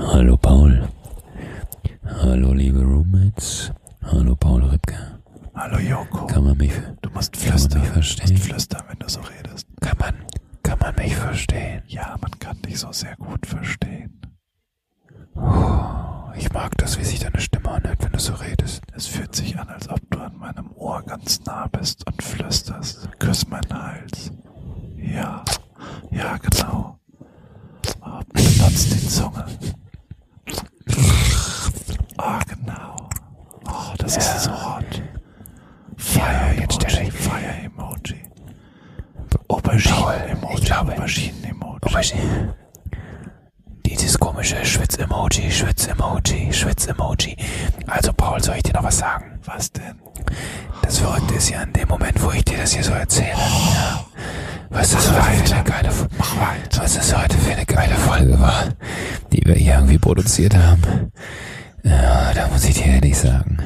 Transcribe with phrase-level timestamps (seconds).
[0.00, 0.88] Hallo Paul.
[2.04, 3.70] Hallo liebe Roommates.
[4.02, 4.96] Hallo Paul Ripke.
[5.54, 6.26] Hallo Joko.
[6.26, 7.80] Kann man mich, Du musst kann man flüstern.
[7.80, 8.32] mich Du verstehen?
[8.32, 9.66] musst flüstern, wenn du so redest.
[9.80, 10.14] Kann man,
[10.62, 11.82] kann man mich verstehen?
[11.86, 14.20] Ja, man kann dich so sehr gut verstehen.
[16.36, 18.82] Ich mag das, wie sich deine Stimme anhört, wenn du so redest.
[18.94, 23.08] Es fühlt sich an, als ob du an meinem Ohr ganz nah bist und flüsterst.
[23.18, 24.32] Küss meinen Hals.
[24.96, 25.44] Ja,
[26.10, 26.98] ja, genau.
[28.02, 29.44] Oh, benutzt die Zunge.
[32.22, 33.08] Ah, genau.
[33.66, 35.02] Oh, das ist so hot.
[35.96, 38.20] Fire Emoji, Fire Emoji.
[39.48, 42.12] Aubergine Emoji, Aubergine Emoji.
[43.86, 47.36] Dieses komische Schwitz-Emoji, Schwitz-Emoji, Schwitz-Emoji.
[47.86, 49.38] Also Paul, soll ich dir noch was sagen?
[49.44, 49.98] Was denn?
[50.82, 53.28] Das Verrückte ist ja in dem Moment, wo ich dir das hier so erzähle.
[53.30, 54.04] Ja.
[54.70, 55.90] Was das heute für eine geile,
[56.78, 58.64] was das heute für eine geile Folge war,
[59.32, 61.10] die wir hier irgendwie produziert haben.
[61.82, 63.58] Ja, da muss ich dir ehrlich sagen,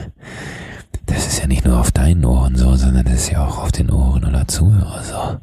[1.06, 3.72] das ist ja nicht nur auf deinen Ohren so, sondern das ist ja auch auf
[3.72, 5.38] den Ohren aller Zuhörer so.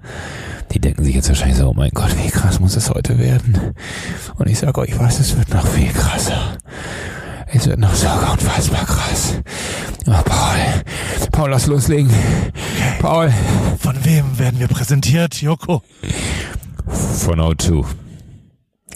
[0.71, 3.75] Die denken sich jetzt wahrscheinlich so, oh mein Gott, wie krass muss es heute werden?
[4.37, 6.57] Und ich sage euch was, es wird noch viel krasser.
[7.53, 9.35] Es wird noch so unfassbar krass.
[10.07, 10.83] Oh, Paul.
[11.31, 12.09] Paul, lass loslegen.
[12.99, 13.33] Paul.
[13.79, 15.81] Von wem werden wir präsentiert, Joko?
[16.87, 17.85] Von O2.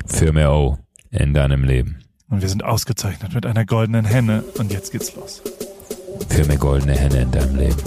[0.06, 0.78] Für mehr O
[1.11, 2.00] in deinem Leben.
[2.30, 4.44] Und wir sind ausgezeichnet mit einer goldenen Henne.
[4.58, 5.42] Und jetzt geht's los.
[6.30, 7.83] Für mehr goldene Henne in deinem Leben.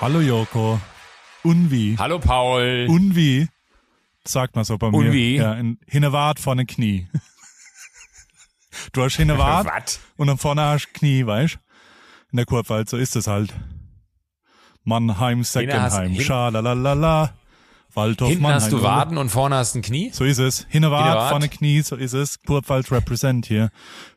[0.00, 0.80] Hallo Joko.
[1.42, 1.96] Unwie.
[1.98, 2.86] Hallo Paul.
[2.88, 3.48] Unwie.
[4.24, 4.96] Sagt man so bei mir.
[4.96, 5.36] Unwie?
[5.36, 7.08] Ja, in Hinnewart vorne Knie.
[8.92, 11.58] Du hast Hinnewart und dann vorne hast Knie, weißt
[12.30, 13.52] In der Kurpfalz, so ist es halt.
[14.84, 17.34] Mannheim, Seckenheim, Schalalala.
[17.94, 18.62] Waldorf, Hinten Mannheim.
[18.62, 18.84] hast du oder?
[18.84, 20.10] Waden und vorne hast ein Knie.
[20.12, 20.66] So ist es.
[20.68, 21.30] Hinnewart, Hinnewart.
[21.30, 22.40] vorne Knie, so ist es.
[22.42, 23.70] Kurpfalz represent hier.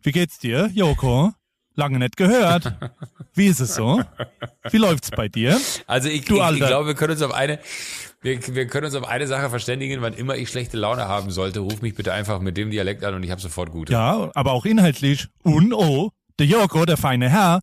[0.03, 1.33] Wie geht's dir, Joko?
[1.81, 2.75] Lange nicht gehört.
[3.33, 4.03] Wie ist es so?
[4.69, 5.59] Wie läuft's bei dir?
[5.87, 7.57] Also ich, Du ich, ich glaube, wir können uns auf eine,
[8.21, 11.59] wir, wir können uns auf eine Sache verständigen, wann immer ich schlechte Laune haben sollte,
[11.61, 13.93] ruf mich bitte einfach mit dem Dialekt an und ich habe sofort gute.
[13.93, 15.27] Ja, aber auch inhaltlich.
[15.41, 17.61] Und oh, der Joko, der feine Herr.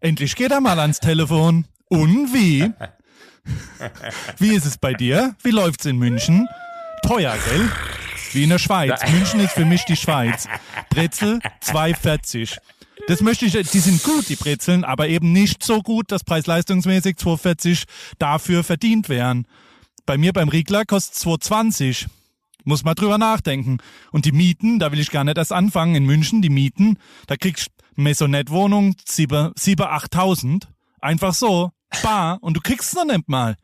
[0.00, 1.66] Endlich geht er mal ans Telefon.
[1.90, 2.72] Und wie?
[4.38, 5.34] Wie ist es bei dir?
[5.42, 6.48] Wie läuft's in München?
[7.06, 7.68] Teuer, gell?
[8.32, 9.02] Wie in der Schweiz.
[9.10, 10.48] München ist für mich die Schweiz.
[10.88, 12.56] Brezel 2,40.
[13.06, 17.16] Das möchte ich, die sind gut, die Brezeln, aber eben nicht so gut, dass preis-leistungsmäßig
[17.16, 17.84] 2,40
[18.18, 19.46] dafür verdient wären.
[20.06, 22.06] Bei mir beim Riegler kostet 2,20.
[22.64, 23.78] Muss mal drüber nachdenken.
[24.12, 25.94] Und die Mieten, da will ich gar nicht erst anfangen.
[25.94, 30.64] In München, die Mieten, da kriegst du Maisonette-Wohnung 7, 7 8.000.
[31.00, 31.70] Einfach so.
[32.02, 32.38] Bar.
[32.42, 33.56] Und du kriegst es noch nicht mal.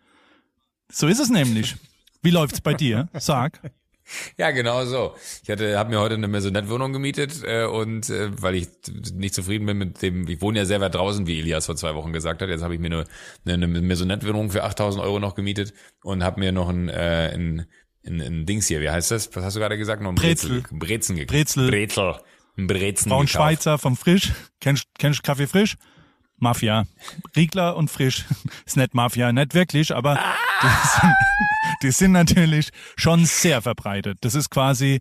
[0.90, 1.76] So ist es nämlich.
[2.22, 3.08] Wie läuft's bei dir?
[3.14, 3.60] Sag.
[4.38, 5.14] Ja, genau so.
[5.42, 8.68] Ich hatte, habe mir heute eine Maisonette-Wohnung gemietet äh, und äh, weil ich
[9.14, 11.94] nicht zufrieden bin mit dem, ich wohne ja sehr weit draußen, wie Elias vor zwei
[11.94, 12.48] Wochen gesagt hat.
[12.48, 13.04] Jetzt habe ich mir
[13.44, 15.72] eine, eine Maisonette-Wohnung für 8.000 Euro noch gemietet
[16.02, 17.66] und habe mir noch ein, äh, ein,
[18.06, 19.34] ein, ein Dings hier, wie heißt das?
[19.34, 20.02] Was hast du gerade gesagt?
[20.02, 20.62] Noch ein Brezel.
[20.62, 20.78] Brezel.
[20.78, 21.32] Brezen gekauft.
[21.36, 21.70] Brezel.
[21.70, 22.14] Brezel.
[22.58, 23.32] Ein Brezen Braun gekauft.
[23.32, 24.32] Schweizer vom Frisch.
[24.60, 25.76] Kennst, kennst du Kaffee Frisch?
[26.38, 26.86] Mafia.
[27.34, 28.24] Riegler und Frisch.
[28.66, 30.18] Ist nicht Mafia, nicht wirklich, aber
[30.66, 31.14] die, sind,
[31.82, 34.18] die sind natürlich schon sehr verbreitet.
[34.22, 35.00] Das ist quasi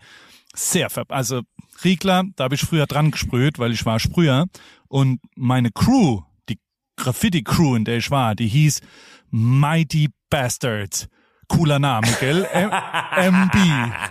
[0.53, 1.42] sehr ver also
[1.84, 4.46] Riegler, da habe ich früher dran gesprüht, weil ich war Sprüher
[4.88, 6.59] und meine Crew, die
[6.96, 8.81] Graffiti Crew, in der ich war, die hieß
[9.30, 11.08] Mighty Bastards.
[11.48, 12.48] Cooler Name, gell?
[12.54, 13.56] M MB,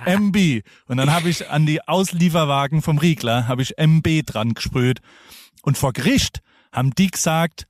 [0.06, 0.62] MB.
[0.86, 5.00] Und dann habe ich an die Auslieferwagen vom Riegler habe ich MB dran gesprüht.
[5.62, 6.40] Und vor Gericht
[6.72, 7.66] haben die gesagt,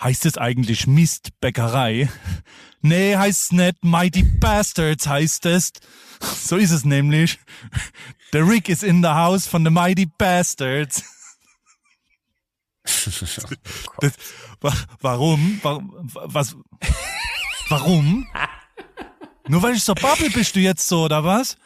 [0.00, 2.08] heißt es eigentlich Mistbäckerei?
[2.80, 3.82] Nee, heißt's nicht.
[3.82, 5.72] Mighty Bastards heißt es.
[6.20, 7.40] So ist es nämlich.
[8.32, 11.02] Der Rick is in the house von the Mighty Bastards.
[14.00, 14.12] Das,
[14.60, 15.58] wa warum?
[15.62, 16.10] Warum?
[16.12, 16.56] Was?
[17.68, 18.28] Warum?
[19.48, 21.56] Nur weil ich so babbel, bist du jetzt so, oder was?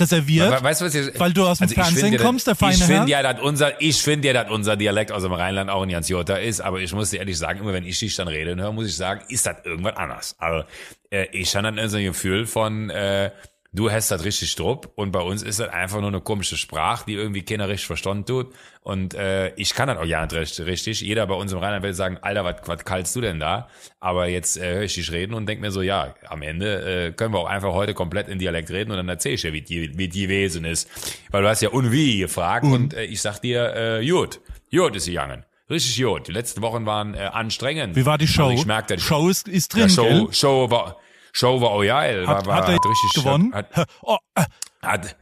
[0.00, 0.50] Reserviert?
[0.50, 2.46] We- Weißt du, was ich, Weil du aus dem Also ich Fernsehen finde ja, kommst,
[2.46, 2.86] der Ich feine Herr?
[2.86, 5.88] finde ja, dass unser, ich finde ja, dass unser Dialekt aus dem Rheinland auch ein
[5.88, 8.60] ganz Jota ist, aber ich muss dir ehrlich sagen, immer wenn ich dich dann reden
[8.60, 10.36] höre, muss ich sagen, ist das irgendwas anders.
[10.38, 10.64] Also,
[11.10, 13.30] äh, ich habe dann so ein Gefühl von, äh,
[13.72, 17.04] Du hast das richtig drupp und bei uns ist das einfach nur eine komische Sprache,
[17.06, 18.54] die irgendwie keiner richtig verstanden tut.
[18.80, 21.00] Und äh, ich kann das auch ja nicht richtig.
[21.00, 23.68] Jeder bei uns im Rheinland will sagen, Alter, was, was kallst du denn da?
[24.00, 27.12] Aber jetzt äh, höre ich dich reden und denk mir so, ja, am Ende äh,
[27.12, 29.62] können wir auch einfach heute komplett in Dialekt reden und dann erzähl ich dir, wie
[29.62, 30.88] die, wie die gewesen ist.
[31.30, 34.40] Weil du hast ja und wie gefragt und, und äh, ich sag dir, äh, gut,
[34.70, 35.44] gut ist gegangen.
[35.68, 36.28] Richtig gut.
[36.28, 37.96] Die letzten Wochen waren äh, anstrengend.
[37.96, 38.44] Wie war die Show?
[38.44, 40.32] Also ich merke, dass Show ist, ist drin, ja, Show, gell?
[40.32, 40.96] Show war
[41.36, 42.26] Show war auch geil.
[42.26, 43.52] Hat, war, war hat er richtig gewonnen?
[43.52, 44.44] Hat, oh, äh,
[44.80, 45.16] hat,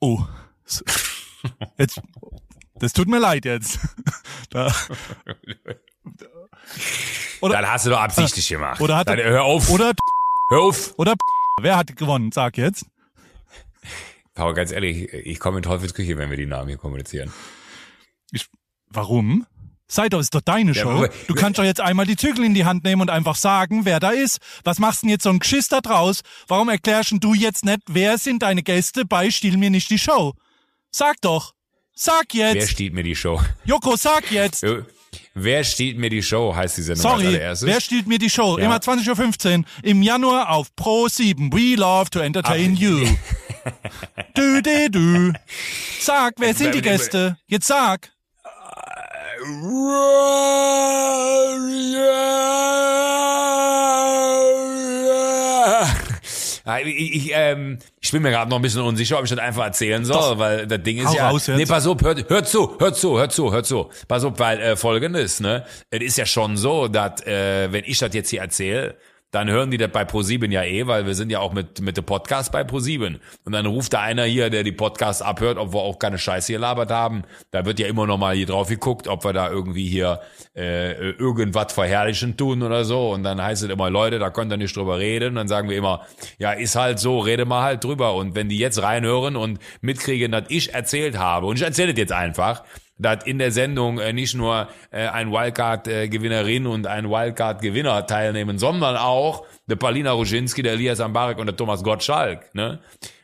[0.00, 0.22] oh.
[1.78, 2.02] Jetzt,
[2.74, 3.78] das tut mir leid jetzt.
[4.50, 4.74] Da,
[7.40, 8.80] oder, dann hast du doch absichtlich gemacht.
[8.80, 9.70] oder hat dann, hör auf.
[9.70, 9.92] oder,
[10.50, 10.92] hör auf.
[10.98, 11.14] oder,
[11.62, 12.32] wer hat gewonnen?
[12.32, 12.84] Sag jetzt.
[14.34, 17.32] Paul, ganz ehrlich, ich komme in Teufelsküche, wenn wir die Namen hier kommunizieren.
[18.32, 18.48] Ich,
[18.88, 19.46] warum?
[19.92, 20.90] Sei doch, ist doch deine Ja, Show.
[20.90, 23.84] aber- Du kannst doch jetzt einmal die Zügel in die Hand nehmen und einfach sagen,
[23.84, 24.38] wer da ist.
[24.62, 26.20] Was machst denn jetzt so ein Geschiss da draus?
[26.46, 29.98] Warum erklärst denn du jetzt nicht, wer sind deine Gäste bei Stiehl mir nicht die
[29.98, 30.34] Show?
[30.92, 31.54] Sag doch.
[31.92, 32.70] Sag Wer jetzt.
[32.70, 33.40] stiehlt mir die Show?
[33.64, 34.64] Joko, sag jetzt.
[35.34, 37.68] Wer stiehlt mir die Show, heißt die Sendung als Sorry, allererstes.
[37.68, 38.58] wer stiehlt mir die Show?
[38.58, 38.64] Ja.
[38.66, 41.52] Immer 20.15 Uhr im Januar auf Pro 7.
[41.52, 43.06] We love to entertain Ach, you.
[44.34, 45.32] du, du, du.
[46.00, 47.36] Sag, wer sind die Wer- wer- Gäste?
[47.46, 48.12] Jetzt sag.
[56.82, 59.64] Ich, ich, ähm, ich bin mir gerade noch ein bisschen unsicher, ob ich das einfach
[59.64, 60.38] erzählen soll, Doch.
[60.38, 61.30] weil das Ding ist Hau ja.
[61.30, 61.48] raus.
[61.48, 63.90] Nee, pass auf, hört, hört zu, hört zu, hört zu, hört zu.
[64.08, 65.64] Pass auf, weil äh, folgendes, ne?
[65.90, 68.96] Es ist ja schon so, dass äh, wenn ich das jetzt hier erzähle,
[69.30, 71.96] dann hören die das bei ProSieben ja eh, weil wir sind ja auch mit mit
[71.96, 73.20] dem Podcast bei ProSieben.
[73.44, 76.48] Und dann ruft da einer hier, der die Podcasts abhört, ob wir auch keine Scheiße
[76.52, 77.22] hier labert haben.
[77.50, 80.20] Da wird ja immer noch mal hier drauf geguckt, ob wir da irgendwie hier
[80.56, 83.10] äh, irgendwas verherrlichen tun oder so.
[83.10, 85.30] Und dann heißt es immer, Leute, da könnt ihr nicht drüber reden.
[85.30, 86.06] Und dann sagen wir immer,
[86.38, 88.14] ja, ist halt so, rede mal halt drüber.
[88.14, 91.98] Und wenn die jetzt reinhören und mitkriegen, dass ich erzählt habe, und ich erzähle das
[91.98, 92.64] jetzt einfach,
[93.00, 98.96] dass in der Sendung äh, nicht nur äh, ein Wildcard-Gewinnerin und ein Wildcard-Gewinner teilnehmen, sondern
[98.96, 102.54] auch der Palina Ruzinski, der Elias Ambarek und der Thomas Gottschalk.
[102.54, 102.80] Ne?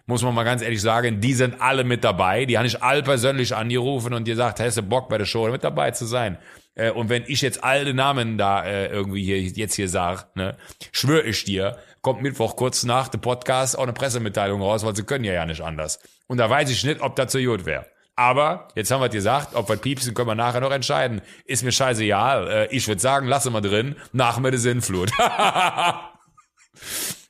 [0.06, 2.46] Muss man mal ganz ehrlich sagen, die sind alle mit dabei.
[2.46, 5.64] Die habe ich alle persönlich angerufen und gesagt, hast du Bock bei der Show mit
[5.64, 6.38] dabei zu sein?
[6.74, 10.56] Äh, und wenn ich jetzt alle Namen da äh, irgendwie hier jetzt hier sag, ne,
[10.92, 15.02] schwöre ich dir, kommt Mittwoch kurz nach dem Podcast auch eine Pressemitteilung raus, weil sie
[15.02, 15.98] können ja ja nicht anders.
[16.28, 17.86] Und da weiß ich nicht, ob das so gut wäre.
[18.16, 21.20] Aber jetzt haben wir gesagt, ob wir piepsen, können wir nachher noch entscheiden.
[21.44, 22.48] Ist mir scheißegal.
[22.48, 25.12] Äh, ich würde sagen, lasse mal drin, nach mir die Sinnflut.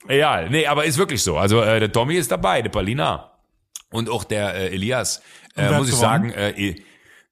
[0.09, 1.37] ja, nee, aber ist wirklich so.
[1.38, 3.33] Also äh, der Tommy ist dabei, der Palina.
[3.91, 5.23] Und auch der äh, Elias.
[5.56, 6.31] Äh, muss ich gewonnen?
[6.31, 6.77] sagen, äh,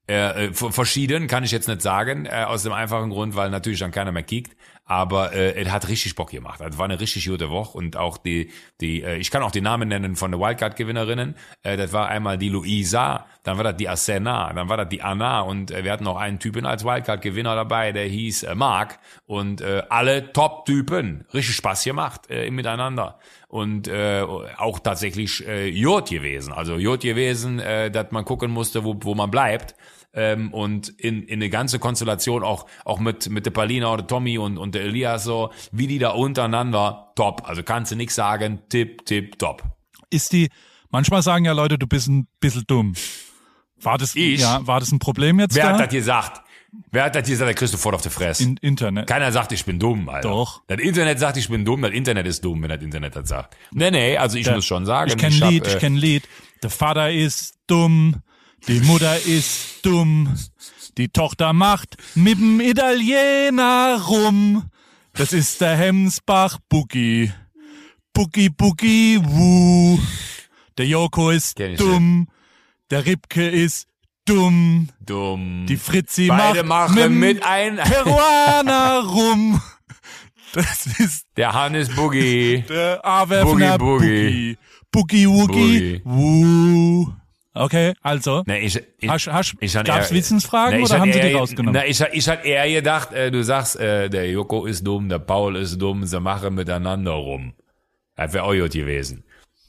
[0.07, 3.79] äh, äh, verschieden kann ich jetzt nicht sagen, äh, aus dem einfachen Grund, weil natürlich
[3.79, 4.55] dann keiner mehr kickt.
[4.87, 6.61] Aber äh, es hat richtig Bock gemacht.
[6.61, 7.75] Es war eine richtig gute Woche.
[7.75, 8.51] Und auch die,
[8.81, 11.35] die, äh, ich kann auch die Namen nennen von der Wildcard-Gewinnerinnen.
[11.63, 15.01] Äh, das war einmal die Luisa, dann war das die Asena, dann war das die
[15.01, 15.41] Anna.
[15.41, 19.61] Und äh, wir hatten noch einen Typen als Wildcard-Gewinner dabei, der hieß äh, Mark und
[19.61, 23.17] äh, alle Top-Typen, richtig Spaß gemacht äh, Miteinander.
[23.47, 28.83] Und äh, auch tatsächlich äh, Jod gewesen, also Jod gewesen, äh, dass man gucken musste,
[28.83, 29.75] wo, wo man bleibt
[30.15, 34.37] ähm, und in, in eine ganze Konstellation auch auch mit mit der Palina oder Tommy
[34.37, 38.59] und und der Elias so, wie die da untereinander top, also kannst du nix sagen,
[38.69, 39.63] tipp tipp top.
[40.09, 40.49] Ist die,
[40.89, 42.93] manchmal sagen ja Leute, du bist ein bisschen dumm.
[43.81, 44.39] War das, Ich?
[44.41, 45.73] ja, war das ein Problem jetzt Wer da?
[45.73, 46.41] hat das gesagt?
[46.91, 47.47] Wer hat das gesagt?
[47.47, 48.43] Der kriegst du voll auf die Fresse.
[48.43, 49.07] In Internet.
[49.07, 50.27] Keiner sagt, ich bin dumm, Alter.
[50.29, 50.61] Doch.
[50.67, 53.55] Das Internet sagt, ich bin dumm, das Internet ist dumm, wenn das Internet das sagt.
[53.71, 55.09] Nee, nee, also ich Der- muss schon sagen.
[55.09, 56.23] Ich kenne hab, Lied, äh, ich kenne Lied.
[56.63, 58.21] Der Vater ist dumm,
[58.67, 60.33] die Mutter ist dumm,
[60.97, 64.63] die Tochter macht mit dem Italiener rum.
[65.13, 67.31] Das ist der Hemsbach Boogie.
[68.13, 69.99] Boogie Boogie Woo.
[70.77, 72.27] Der Joko ist dumm,
[72.91, 73.87] der Ripke ist
[74.25, 75.65] dumm, dumm.
[75.67, 77.77] die Fritzi Beide macht machen mit mit ein.
[77.77, 79.61] Peruaner rum.
[80.53, 82.63] Das ist Der Hannes Boogie.
[82.67, 84.57] der Awerfner Boogie, Boogie.
[84.91, 86.01] Boogie Woogie.
[86.05, 87.13] Woo.
[87.57, 88.43] Okay, also.
[88.45, 91.73] Nee, ich, ich, Hast, hast, ich gab's eher- Wissensfragen ich oder haben sie die rausgenommen?
[91.73, 95.19] Na, ich, ich hatte eher gedacht, äh, du sagst, äh, der Joko ist dumm, der
[95.19, 97.53] Paul ist dumm, sie machen miteinander rum.
[98.17, 99.23] Das wäre auch gut gewesen.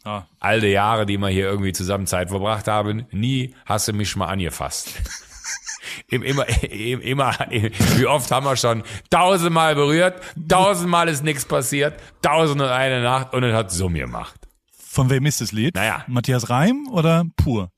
[0.05, 0.25] Ah.
[0.41, 4.15] All die Jahre, die wir hier irgendwie zusammen Zeit verbracht haben, nie hast du mich
[4.17, 4.91] mal angefasst.
[6.09, 11.95] Im- immer, im- immer, wie oft haben wir schon tausendmal berührt, tausendmal ist nichts passiert,
[12.23, 14.35] tausend und eine Nacht und es hat Summ gemacht.
[14.77, 15.75] Von wem ist das Lied?
[15.77, 16.05] Naja.
[16.09, 17.71] Matthias Reim oder Pur?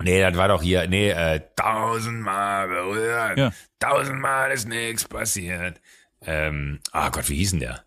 [0.00, 3.52] Nee, das war doch hier, nee, äh, tausendmal berührt, Ja.
[3.80, 5.80] tausendmal ist nichts passiert.
[6.22, 7.84] Ähm, ah Gott, wie hieß denn der?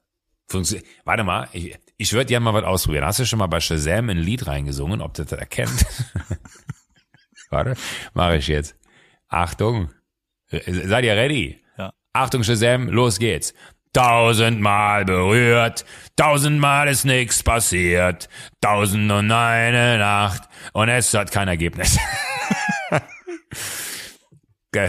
[0.50, 3.06] Funktio Warte mal, ich, Ich würde gerne mal was ausprobieren.
[3.06, 5.86] Hast du schon mal bei Shazam ein Lied reingesungen, ob du das erkennt?
[7.50, 7.76] Warte,
[8.14, 8.76] mache ich jetzt.
[9.28, 9.90] Achtung.
[10.50, 11.64] Seid ihr ready?
[11.78, 11.94] Ja.
[12.14, 13.54] Achtung, Shazam, los geht's.
[13.94, 15.84] Tausendmal berührt,
[16.16, 18.30] tausendmal ist nichts passiert,
[18.62, 21.98] tausend und eine Nacht und es hat kein Ergebnis.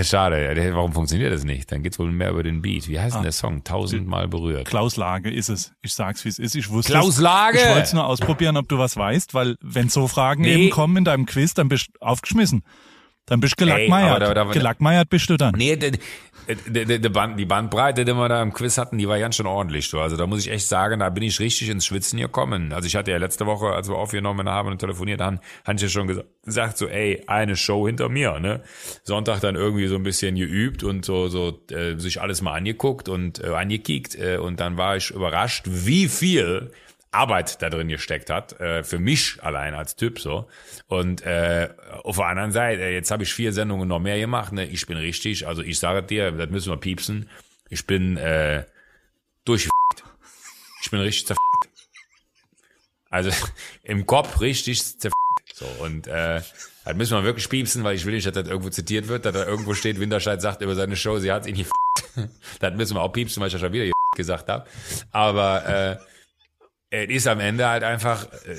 [0.02, 1.72] Schade, warum funktioniert das nicht?
[1.72, 2.86] Dann geht's wohl mehr über den Beat.
[2.86, 3.64] Wie heißt denn der Song?
[3.64, 4.68] Tausendmal berührt.
[4.68, 5.72] Klaus Lage ist es.
[5.82, 6.54] Ich sag's, wie es ist.
[6.54, 7.58] Ich wusste Klaus Lage!
[7.58, 10.54] Ich wollte es nur ausprobieren, ob du was weißt, weil wenn so Fragen Nee.
[10.54, 12.62] eben kommen in deinem Quiz, dann bist du aufgeschmissen.
[13.26, 14.22] Dann bist du Ey, gelackmeiert.
[14.22, 15.54] aber da- da- gelackmeiert bist du dann.
[15.56, 15.92] Nee, die,
[16.66, 19.36] die, die, die, Band, die Bandbreite, die wir da im Quiz hatten, die war ganz
[19.36, 19.88] schön ordentlich.
[19.90, 20.00] Du.
[20.00, 22.72] Also da muss ich echt sagen, da bin ich richtig ins Schwitzen gekommen.
[22.72, 25.82] Also ich hatte ja letzte Woche, als wir aufgenommen haben und telefoniert haben, hatte ich
[25.82, 28.40] ja schon gesa- gesagt, so ey, eine Show hinter mir.
[28.40, 28.60] Ne?
[29.04, 33.08] Sonntag dann irgendwie so ein bisschen geübt und so, so äh, sich alles mal angeguckt
[33.08, 34.16] und äh, angekickt.
[34.16, 36.72] Äh, und dann war ich überrascht, wie viel
[37.12, 40.48] Arbeit da drin gesteckt hat, äh, für mich allein als Typ so.
[40.88, 41.68] Und äh,
[42.02, 44.52] auf der anderen Seite, jetzt habe ich vier Sendungen noch mehr gemacht.
[44.52, 44.64] Ne?
[44.64, 47.28] Ich bin richtig, also ich sage dir, das müssen wir piepsen.
[47.68, 48.64] Ich bin äh,
[49.44, 49.68] durch.
[50.82, 51.36] Ich bin richtig zerf.
[53.10, 53.30] Also
[53.84, 55.12] im Kopf richtig zerf.
[55.54, 56.40] So und äh,
[56.84, 59.34] das müssen wir wirklich piepsen, weil ich will nicht, dass das irgendwo zitiert wird, dass
[59.34, 61.72] da irgendwo steht, Winterscheid sagt über seine Show, sie hat ihn gefickt.
[62.60, 64.66] Das müssen wir auch piepsen, weil ich ja schon wieder gesagt habe.
[65.12, 65.96] Aber äh,
[66.92, 68.56] es ist am Ende halt einfach äh,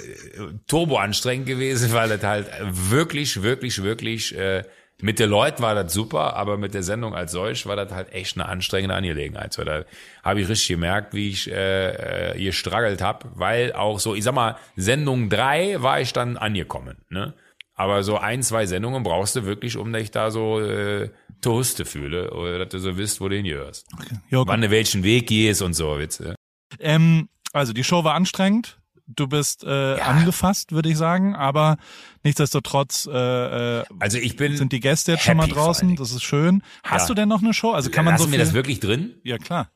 [0.68, 4.64] turbo anstrengend gewesen, weil das halt wirklich, wirklich, wirklich äh,
[5.02, 8.12] mit den Leuten war das super, aber mit der Sendung als solch war das halt
[8.12, 9.54] echt eine anstrengende Angelegenheit.
[9.54, 9.84] So, da
[10.24, 14.34] habe ich richtig gemerkt, wie ich äh, äh, gestruggelt habe, weil auch so, ich sag
[14.34, 16.98] mal, Sendung drei war ich dann angekommen.
[17.10, 17.36] Ne?
[17.76, 21.10] Aber so ein, zwei Sendungen brauchst du wirklich, um dich da so äh,
[21.42, 23.86] Toaste fühle oder dass du so wisst, wo du hingehörst.
[24.30, 24.48] Ja, gut.
[24.48, 26.36] Wann du welchen Weg gehst und so, Witze.
[26.80, 28.80] Ähm, also die Show war anstrengend.
[29.06, 31.76] Du bist äh, angefasst, würde ich sagen, aber
[32.24, 35.96] nichtsdestotrotz äh, äh, Also ich bin sind die Gäste jetzt schon mal draußen.
[35.98, 36.64] Das ist schön.
[36.84, 37.08] Hast Ja.
[37.10, 37.72] du denn noch eine Show?
[37.72, 39.16] Also kann man Lassen so wir viel, das wirklich drin?
[39.24, 39.70] Ja klar.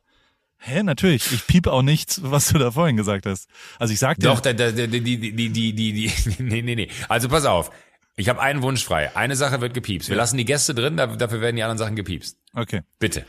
[0.60, 1.32] Hä, natürlich.
[1.34, 3.48] Ich piep auch nichts, was du da vorhin gesagt hast.
[3.80, 6.12] Also ich sag dir, Doch, da, da, die, die, die, die, die, die,
[6.44, 6.90] nee, nee, nee.
[7.10, 7.70] Also pass auf.
[8.16, 9.16] Ich habe einen Wunsch frei.
[9.16, 10.10] Eine Sache wird gepiepst.
[10.10, 12.38] Wir lassen die Gäste drin, da- dafür werden die anderen Sachen gepiepst.
[12.54, 13.26] okay, Bitte.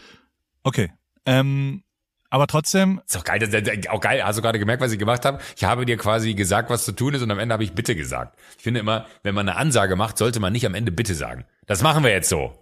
[0.63, 0.91] okay.
[1.27, 1.83] Ähm,
[2.31, 3.39] aber trotzdem, Ist doch geil.
[3.39, 4.23] Das, das, auch geil.
[4.25, 5.39] Hast du gerade gemerkt, was ich gemacht habe?
[5.57, 7.95] Ich habe dir quasi gesagt, was zu tun ist und am Ende habe ich bitte
[7.97, 8.39] gesagt.
[8.57, 11.45] Ich finde immer, wenn man eine Ansage macht, sollte man nicht am Ende bitte sagen.
[11.67, 12.53] Das machen wir jetzt so.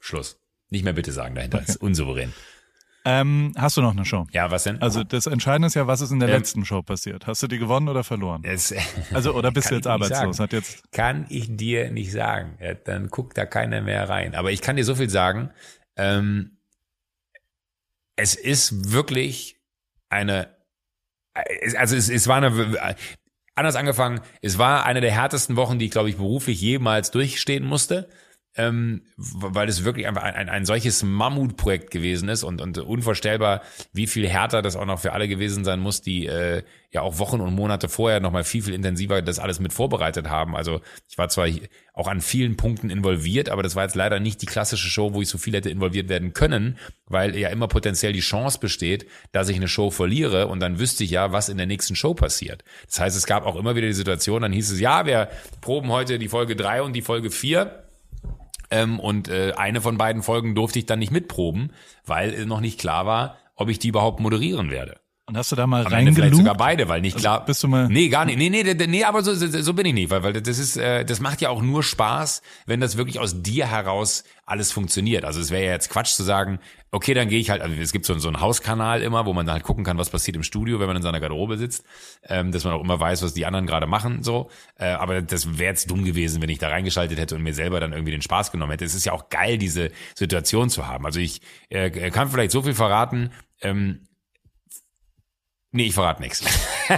[0.00, 0.38] Schluss.
[0.70, 1.58] Nicht mehr bitte sagen dahinter.
[1.58, 2.32] Das ist unsouverän.
[3.04, 4.26] ähm, hast du noch eine Show?
[4.32, 4.80] Ja, was denn?
[4.80, 7.26] Also das Entscheidende ist ja, was ist in der Ähm, letzten Show passiert?
[7.26, 8.42] Hast du die gewonnen oder verloren?
[8.44, 8.72] Es-
[9.12, 10.38] Also oder bist du jetzt arbeitslos?
[10.40, 12.56] Hat jetzt Kann ich dir nicht sagen.
[12.60, 14.34] Ja, dann guckt da keiner mehr rein.
[14.34, 15.50] Aber ich kann dir so viel sagen.
[15.96, 16.52] Ähm,
[18.16, 19.56] es ist wirklich
[20.10, 20.54] eine,
[21.76, 22.96] also es, es war eine,
[23.54, 27.64] anders angefangen, es war eine der härtesten Wochen, die ich, glaube ich, beruflich jemals durchstehen
[27.64, 28.08] musste.
[28.54, 33.62] Ähm, weil es wirklich einfach ein, ein, ein solches Mammutprojekt gewesen ist und, und unvorstellbar,
[33.94, 37.18] wie viel härter das auch noch für alle gewesen sein muss, die äh, ja auch
[37.18, 40.54] Wochen und Monate vorher noch mal viel, viel intensiver das alles mit vorbereitet haben.
[40.54, 41.48] Also ich war zwar
[41.94, 45.22] auch an vielen Punkten involviert, aber das war jetzt leider nicht die klassische Show, wo
[45.22, 49.48] ich so viel hätte involviert werden können, weil ja immer potenziell die Chance besteht, dass
[49.48, 52.64] ich eine Show verliere und dann wüsste ich ja, was in der nächsten Show passiert.
[52.86, 55.28] Das heißt, es gab auch immer wieder die Situation, dann hieß es, ja, wir
[55.62, 57.81] proben heute die Folge drei und die Folge vier
[58.72, 61.72] ähm, und äh, eine von beiden Folgen durfte ich dann nicht mitproben,
[62.04, 64.96] weil äh, noch nicht klar war, ob ich die überhaupt moderieren werde.
[65.26, 66.36] und hast du da mal Ende vielleicht reingelugt?
[66.36, 67.44] sogar beide, weil nicht klar.
[67.44, 68.38] bist du mal- Nee, gar nicht.
[68.38, 70.76] Nee, nee, nee, nee aber so, so, so bin ich nicht, weil, weil das ist,
[70.76, 75.24] äh, das macht ja auch nur Spaß, wenn das wirklich aus dir heraus alles funktioniert.
[75.24, 77.90] Also es wäre ja jetzt Quatsch zu sagen, okay, dann gehe ich halt, also es
[77.90, 80.42] gibt so, so einen Hauskanal immer, wo man dann halt gucken kann, was passiert im
[80.42, 81.84] Studio, wenn man in seiner Garderobe sitzt,
[82.28, 84.50] ähm, dass man auch immer weiß, was die anderen gerade machen, so.
[84.76, 87.80] Äh, aber das wäre jetzt dumm gewesen, wenn ich da reingeschaltet hätte und mir selber
[87.80, 88.84] dann irgendwie den Spaß genommen hätte.
[88.84, 91.06] Es ist ja auch geil, diese Situation zu haben.
[91.06, 91.40] Also ich
[91.70, 93.32] äh, kann vielleicht so viel verraten,
[93.62, 94.06] ähm,
[95.74, 96.42] Nee, ich verrate nichts.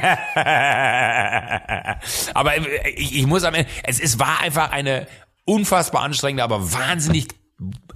[2.34, 5.06] aber äh, ich, ich muss am Ende, es, es war einfach eine
[5.44, 7.28] unfassbar anstrengende, aber wahnsinnig,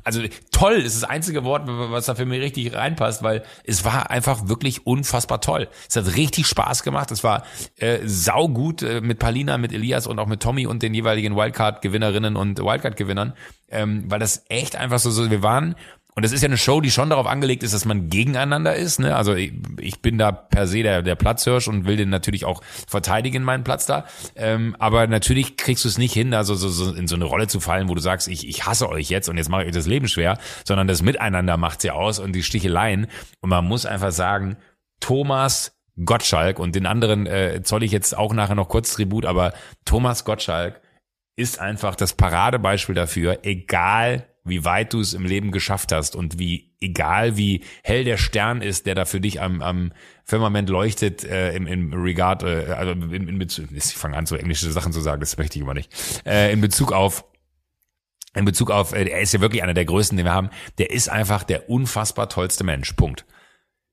[0.05, 0.23] also
[0.53, 4.49] toll ist das einzige Wort, was da für mich richtig reinpasst, weil es war einfach
[4.49, 5.69] wirklich unfassbar toll.
[5.89, 7.11] Es hat richtig Spaß gemacht.
[7.11, 7.45] Es war
[7.77, 12.37] äh, saugut äh, mit Palina, mit Elias und auch mit Tommy und den jeweiligen Wildcard-Gewinnerinnen
[12.37, 13.35] und Wildcard-Gewinnern,
[13.69, 15.75] ähm, weil das echt einfach so, so wir waren
[16.15, 18.99] und das ist ja eine Show, die schon darauf angelegt ist, dass man gegeneinander ist.
[18.99, 19.15] Ne?
[19.15, 22.61] Also ich, ich bin da per se der, der Platzhirsch und will den natürlich auch
[22.89, 24.05] verteidigen, meinen Platz da.
[24.35, 27.47] Ähm, aber natürlich kriegst du es nicht hin, also so, so in so eine Rolle
[27.47, 29.75] zu fallen, wo du sagst, ich, ich hasse euch jetzt und jetzt mache ich euch
[29.75, 33.07] das Leben schwer, sondern das Miteinander macht's ja aus und die Sticheleien.
[33.41, 34.57] Und man muss einfach sagen,
[34.99, 39.53] Thomas Gottschalk und den anderen äh, zoll ich jetzt auch nachher noch kurz Tribut, aber
[39.85, 40.81] Thomas Gottschalk
[41.37, 46.39] ist einfach das Paradebeispiel dafür, egal wie weit du es im Leben geschafft hast und
[46.39, 49.93] wie egal wie hell der Stern ist, der da für dich am, am
[50.25, 54.37] Firmament leuchtet äh, im, im Regard, äh, also in, in Bezug, ich fange an so
[54.37, 55.93] englische Sachen zu sagen, das möchte ich immer nicht,
[56.27, 57.25] äh, in Bezug auf
[58.35, 60.91] in Bezug auf, äh, er ist ja wirklich einer der größten, den wir haben, der
[60.91, 63.25] ist einfach der unfassbar tollste Mensch, Punkt.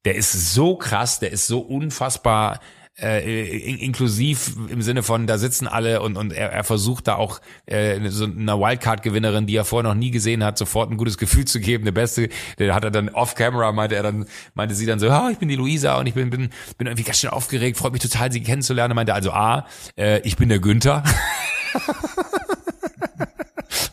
[0.03, 2.59] Der ist so krass, der ist so unfassbar
[2.97, 7.41] äh, inklusiv im Sinne von, da sitzen alle und, und er, er versucht da auch
[7.65, 11.45] äh, so einer Wildcard-Gewinnerin, die er vorher noch nie gesehen hat, sofort ein gutes Gefühl
[11.45, 11.83] zu geben.
[11.83, 15.29] Der Beste, der hat er dann off-camera, meinte er dann, meinte sie dann so, ah,
[15.31, 18.01] ich bin die Luisa und ich bin, bin, bin irgendwie ganz schön aufgeregt, freut mich
[18.01, 18.95] total, sie kennenzulernen.
[18.95, 21.03] Meinte also, A, äh, ich bin der Günther.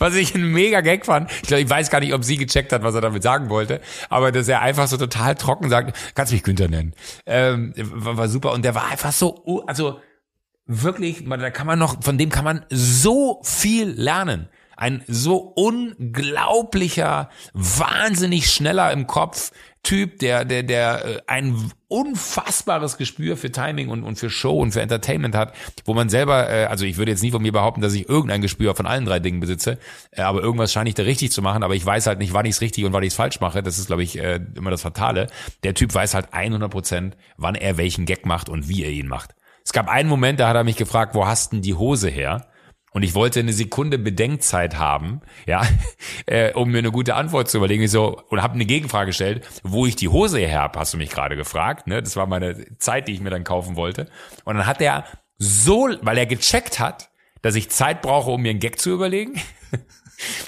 [0.02, 1.30] was ich einen mega Gag fand.
[1.30, 3.80] Ich glaube, ich weiß gar nicht, ob sie gecheckt hat, was er damit sagen wollte,
[4.10, 6.92] aber dass er einfach so total trocken sagt, kannst mich Günther nennen.
[7.24, 10.00] Ähm, war, war super und der war einfach so, also
[10.66, 17.30] wirklich, da kann man noch, von dem kann man so viel lernen ein so unglaublicher,
[17.54, 19.52] wahnsinnig schneller im Kopf,
[19.82, 24.70] Typ, der, der, der äh, ein unfassbares Gespür für Timing und, und für Show und
[24.70, 27.80] für Entertainment hat, wo man selber, äh, also ich würde jetzt nicht von mir behaupten,
[27.80, 29.78] dass ich irgendein Gespür von allen drei Dingen besitze,
[30.12, 32.46] äh, aber irgendwas scheine ich da richtig zu machen, aber ich weiß halt nicht, wann
[32.46, 33.64] ich es richtig und wann ich es falsch mache.
[33.64, 35.26] Das ist, glaube ich, äh, immer das Fatale.
[35.64, 39.08] Der Typ weiß halt 100 Prozent, wann er welchen Gag macht und wie er ihn
[39.08, 39.34] macht.
[39.64, 42.46] Es gab einen Moment, da hat er mich gefragt, wo hast denn die Hose her?
[42.92, 45.62] Und ich wollte eine Sekunde Bedenkzeit haben, ja,
[46.26, 47.82] äh, um mir eine gute Antwort zu überlegen.
[47.82, 50.98] Ich so und habe eine Gegenfrage gestellt, wo ich die Hose her hab, hast du
[50.98, 51.86] mich gerade gefragt.
[51.86, 52.02] Ne?
[52.02, 54.08] Das war meine Zeit, die ich mir dann kaufen wollte.
[54.44, 55.04] Und dann hat er
[55.38, 59.40] so, weil er gecheckt hat, dass ich Zeit brauche, um mir einen Gag zu überlegen.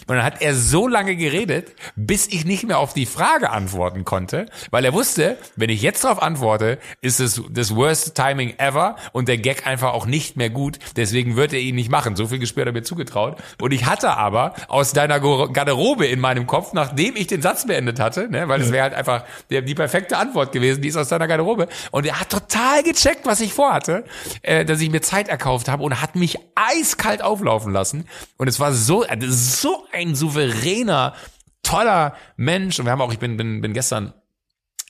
[0.07, 4.05] Und dann hat er so lange geredet, bis ich nicht mehr auf die Frage antworten
[4.05, 8.97] konnte, weil er wusste, wenn ich jetzt darauf antworte, ist es das worst timing ever
[9.13, 10.79] und der Gag einfach auch nicht mehr gut.
[10.97, 12.17] Deswegen wird er ihn nicht machen.
[12.17, 13.39] So viel Gespür hat er mir zugetraut.
[13.61, 18.01] Und ich hatte aber aus deiner Garderobe in meinem Kopf, nachdem ich den Satz beendet
[18.01, 21.09] hatte, ne, weil es wäre halt einfach die, die perfekte Antwort gewesen, die ist aus
[21.09, 21.69] deiner Garderobe.
[21.91, 24.05] Und er hat total gecheckt, was ich vorhatte,
[24.43, 28.07] äh, dass ich mir Zeit erkauft habe und hat mich eiskalt auflaufen lassen.
[28.37, 31.15] Und es war so, äh, so ein souveräner,
[31.63, 32.79] toller Mensch.
[32.79, 34.13] Und wir haben auch, ich bin, bin, bin gestern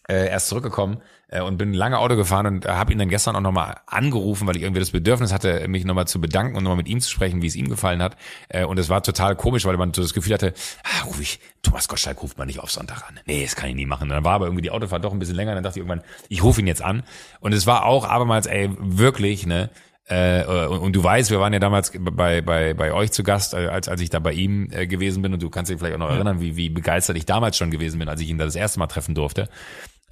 [0.08, 3.36] äh, erst zurückgekommen äh, und bin lange Auto gefahren und äh, habe ihn dann gestern
[3.36, 6.76] auch nochmal angerufen, weil ich irgendwie das Bedürfnis hatte, mich nochmal zu bedanken und nochmal
[6.76, 8.16] mit ihm zu sprechen, wie es ihm gefallen hat.
[8.48, 11.40] Äh, und es war total komisch, weil man so das Gefühl hatte, ah, ruf ich,
[11.62, 13.18] Thomas Gottschalk ruft man nicht auf Sonntag an.
[13.26, 14.04] Nee, das kann ich nie machen.
[14.04, 16.06] Und dann war aber irgendwie die Autofahrt doch ein bisschen länger, dann dachte ich irgendwann,
[16.28, 17.02] ich rufe ihn jetzt an.
[17.40, 19.70] Und es war auch abermals, ey, wirklich, ne,
[20.06, 23.54] äh, und, und, du weißt, wir waren ja damals bei, bei, bei euch zu Gast,
[23.54, 25.32] äh, als, als ich da bei ihm äh, gewesen bin.
[25.32, 27.98] Und du kannst dich vielleicht auch noch erinnern, wie, wie begeistert ich damals schon gewesen
[27.98, 29.48] bin, als ich ihn da das erste Mal treffen durfte.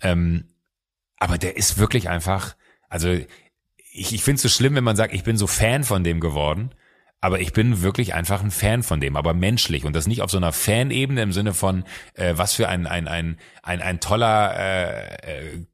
[0.00, 0.44] Ähm,
[1.18, 2.56] aber der ist wirklich einfach,
[2.88, 6.04] also ich, ich finde es so schlimm, wenn man sagt, ich bin so Fan von
[6.04, 6.70] dem geworden.
[7.24, 10.30] Aber ich bin wirklich einfach ein Fan von dem, aber menschlich und das nicht auf
[10.32, 14.56] so einer Fanebene im Sinne von äh, was für ein ein ein ein, ein toller
[14.58, 15.66] äh, äh,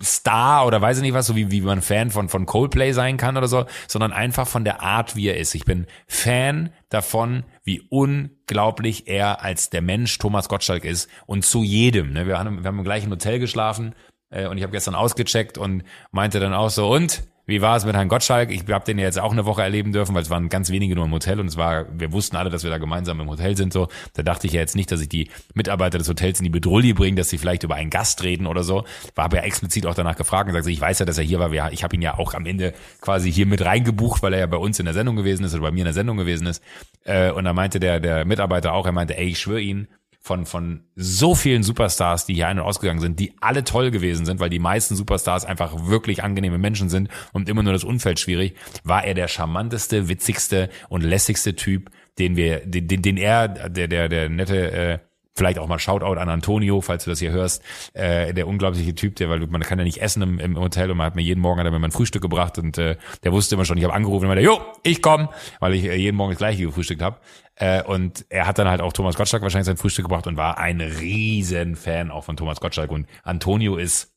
[0.00, 3.16] Star oder weiß ich nicht was, so wie wie man Fan von von Coldplay sein
[3.16, 5.56] kann oder so, sondern einfach von der Art, wie er ist.
[5.56, 11.64] Ich bin Fan davon, wie unglaublich er als der Mensch Thomas Gottschalk ist und zu
[11.64, 12.12] jedem.
[12.12, 12.28] Ne?
[12.28, 13.96] Wir haben wir haben im gleichen Hotel geschlafen
[14.30, 17.84] äh, und ich habe gestern ausgecheckt und meinte dann auch so und wie war es
[17.84, 18.50] mit Herrn Gottschalk?
[18.50, 20.96] Ich habe den ja jetzt auch eine Woche erleben dürfen, weil es waren ganz wenige
[20.96, 23.56] nur im Hotel und es war, wir wussten alle, dass wir da gemeinsam im Hotel
[23.56, 23.72] sind.
[23.72, 26.50] So, da dachte ich ja jetzt nicht, dass ich die Mitarbeiter des Hotels in die
[26.50, 28.84] Bedrulle bringe, dass sie vielleicht über einen Gast reden oder so.
[29.14, 31.38] War aber ja explizit auch danach gefragt und sagte, ich weiß ja, dass er hier
[31.38, 31.72] war.
[31.72, 34.56] Ich habe ihn ja auch am Ende quasi hier mit reingebucht, weil er ja bei
[34.56, 36.62] uns in der Sendung gewesen ist oder bei mir in der Sendung gewesen ist.
[37.04, 39.86] Äh, und da meinte der der Mitarbeiter auch, er meinte, ey, ich schwöre Ihnen,
[40.26, 44.26] von, von so vielen Superstars, die hier ein- und ausgegangen sind, die alle toll gewesen
[44.26, 48.18] sind, weil die meisten Superstars einfach wirklich angenehme Menschen sind und immer nur das Umfeld
[48.18, 53.46] schwierig, war er der charmanteste, witzigste und lässigste Typ, den wir, den, den, den er,
[53.46, 54.98] der, der, der nette, äh,
[55.36, 57.62] Vielleicht auch mal Shoutout an Antonio, falls du das hier hörst.
[57.92, 60.96] Äh, der unglaubliche Typ, der, weil man kann ja nicht essen im, im Hotel und
[60.96, 63.54] man hat mir jeden Morgen hat er mir mein Frühstück gebracht und äh, der wusste
[63.54, 65.28] immer schon, ich habe angerufen und meinte, jo, ich komm,
[65.60, 67.18] weil ich äh, jeden Morgen das gleiche gefrühstückt habe.
[67.54, 70.58] Äh, und er hat dann halt auch Thomas Gottschalk wahrscheinlich sein Frühstück gebracht und war
[70.58, 72.90] ein riesen Fan auch von Thomas Gottschalk.
[72.90, 74.14] Und Antonio ist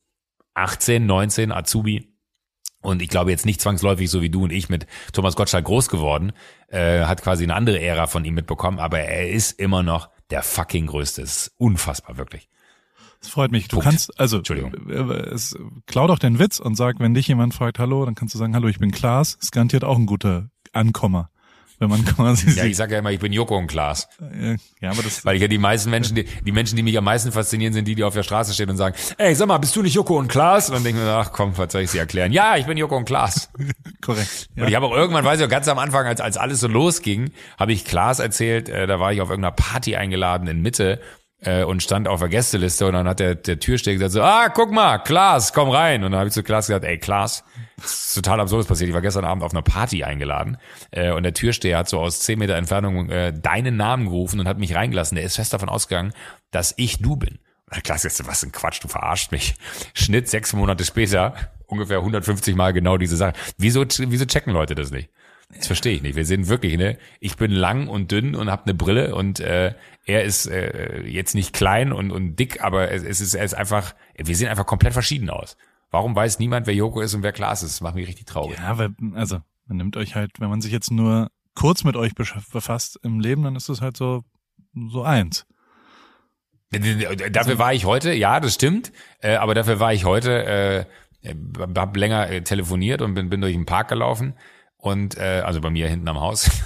[0.54, 2.10] 18, 19, Azubi.
[2.82, 5.90] Und ich glaube jetzt nicht zwangsläufig so wie du und ich mit Thomas Gottschalk groß
[5.90, 6.32] geworden,
[6.70, 10.44] äh, hat quasi eine andere Ära von ihm mitbekommen, aber er ist immer noch der
[10.44, 11.22] fucking größte.
[11.22, 12.50] Es ist unfassbar, wirklich.
[13.22, 13.68] Das freut mich.
[13.68, 13.86] Du Punkt.
[13.90, 14.74] kannst, also, Entschuldigung.
[14.90, 18.34] Äh, es, klau doch den Witz und sag, wenn dich jemand fragt, hallo, dann kannst
[18.34, 19.36] du sagen, hallo, ich bin Klaas.
[19.42, 21.30] Ist garantiert auch ein guter Ankommer.
[21.80, 24.08] Wenn man quasi Ja, ich sage ja immer, ich bin Joko und Klaas.
[24.82, 27.06] Ja, aber das, Weil ich ja die meisten Menschen, die, die Menschen, die mich am
[27.06, 29.76] meisten faszinieren, sind die, die auf der Straße stehen und sagen, ey, sag mal, bist
[29.76, 30.70] du nicht Joko und Klaas?
[30.70, 32.32] Und dann denke ich mir, ach komm, was soll ich sie erklären?
[32.32, 33.50] Ja, ich bin Joko und Klaas.
[34.02, 34.50] korrekt.
[34.56, 34.64] Ja.
[34.64, 36.68] Und ich habe auch irgendwann, weiß ich auch, ganz am Anfang, als, als alles so
[36.68, 41.00] losging, habe ich Klaas erzählt, äh, da war ich auf irgendeiner Party eingeladen in Mitte
[41.42, 44.50] äh, und stand auf der Gästeliste und dann hat der, der Türsteher gesagt so, ah,
[44.50, 46.04] guck mal, Klaas, komm rein.
[46.04, 47.44] Und dann habe ich zu Klaas gesagt, ey, Klaas,
[47.78, 48.90] das ist total absurdes passiert.
[48.90, 50.58] Ich war gestern Abend auf einer Party eingeladen
[50.92, 54.48] äh, und der Türsteher hat so aus zehn Meter Entfernung äh, deinen Namen gerufen und
[54.48, 55.16] hat mich reingelassen.
[55.16, 56.14] Der ist fest davon ausgegangen,
[56.52, 57.40] dass ich du bin.
[57.72, 59.56] Und Klaas jetzt, was ein Quatsch, du verarscht mich.
[59.94, 61.36] Schnitt sechs Monate später,
[61.68, 63.34] ungefähr 150 Mal genau diese Sache.
[63.58, 65.10] Wieso, wieso checken Leute das nicht?
[65.56, 66.16] Das verstehe ich nicht.
[66.16, 66.98] Wir sind wirklich, ne?
[67.20, 69.74] Ich bin lang und dünn und habe eine Brille und äh,
[70.06, 73.56] er ist äh, jetzt nicht klein und, und dick, aber es, es ist, er ist
[73.56, 75.58] einfach, wir sehen einfach komplett verschieden aus.
[75.90, 77.74] Warum weiß niemand, wer Joko ist und wer Klaas ist?
[77.74, 78.60] Das macht mich richtig traurig.
[78.60, 82.14] Ja, weil, also, man nimmt euch halt, wenn man sich jetzt nur kurz mit euch
[82.14, 84.24] befasst im Leben, dann ist es halt so,
[84.92, 85.48] so eins.
[87.32, 90.86] Dafür war ich heute, ja, das stimmt, äh, aber dafür war ich heute,
[91.24, 91.34] äh,
[91.76, 94.36] hab länger äh, telefoniert und bin, bin durch den Park gelaufen
[94.80, 96.50] und äh, also bei mir hinten am Haus.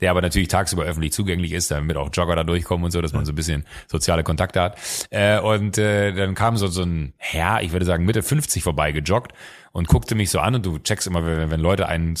[0.00, 3.12] Der aber natürlich tagsüber öffentlich zugänglich ist, damit auch Jogger da durchkommen und so, dass
[3.12, 4.78] man so ein bisschen soziale Kontakte hat.
[5.10, 8.92] Äh, und äh, dann kam so, so ein Herr, ich würde sagen Mitte 50 vorbei
[8.92, 9.32] gejoggt
[9.72, 12.16] und guckte mich so an und du checkst immer, wenn, wenn Leute einen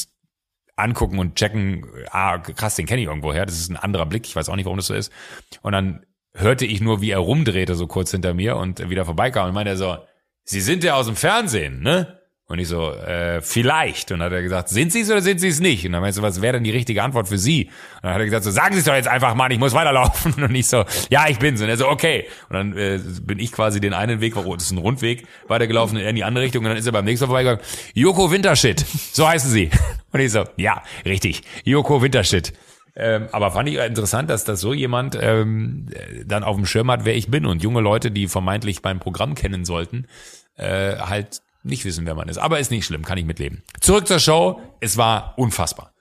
[0.74, 3.46] angucken und checken, ah, krass, den kenne ich irgendwo her.
[3.46, 4.26] Das ist ein anderer Blick.
[4.26, 5.12] Ich weiß auch nicht, warum das so ist.
[5.60, 9.48] Und dann hörte ich nur, wie er rumdrehte, so kurz hinter mir und wieder vorbeikam
[9.48, 9.98] und meinte er so,
[10.44, 12.21] Sie sind ja aus dem Fernsehen, ne?
[12.48, 14.12] Und ich so, äh, vielleicht.
[14.12, 15.86] Und dann hat er gesagt, sind Sie es oder sind Sie es nicht?
[15.86, 17.66] Und dann meinst du, was wäre denn die richtige Antwort für Sie?
[17.66, 19.72] Und dann hat er gesagt, so, sagen Sie es doch jetzt einfach, Mann, ich muss
[19.72, 20.34] weiterlaufen.
[20.44, 21.62] Und ich so, ja, ich bin's.
[21.62, 22.26] Und er so, okay.
[22.50, 26.14] Und dann äh, bin ich quasi den einen Weg, das ist ein Rundweg, weitergelaufen in
[26.14, 26.64] die andere Richtung.
[26.64, 29.70] Und dann ist er beim nächsten Mal vorbeigegangen, Joko Wintershit, so heißen Sie.
[30.12, 32.52] Und ich so, ja, richtig, Joko Wintershit.
[32.94, 35.88] Ähm, aber fand ich interessant, dass das so jemand ähm,
[36.26, 37.46] dann auf dem Schirm hat, wer ich bin.
[37.46, 40.06] Und junge Leute, die vermeintlich mein Programm kennen sollten,
[40.56, 42.38] äh, halt nicht wissen, wer man ist.
[42.38, 43.62] Aber ist nicht schlimm, kann ich mitleben.
[43.80, 44.60] Zurück zur Show.
[44.80, 45.92] Es war unfassbar.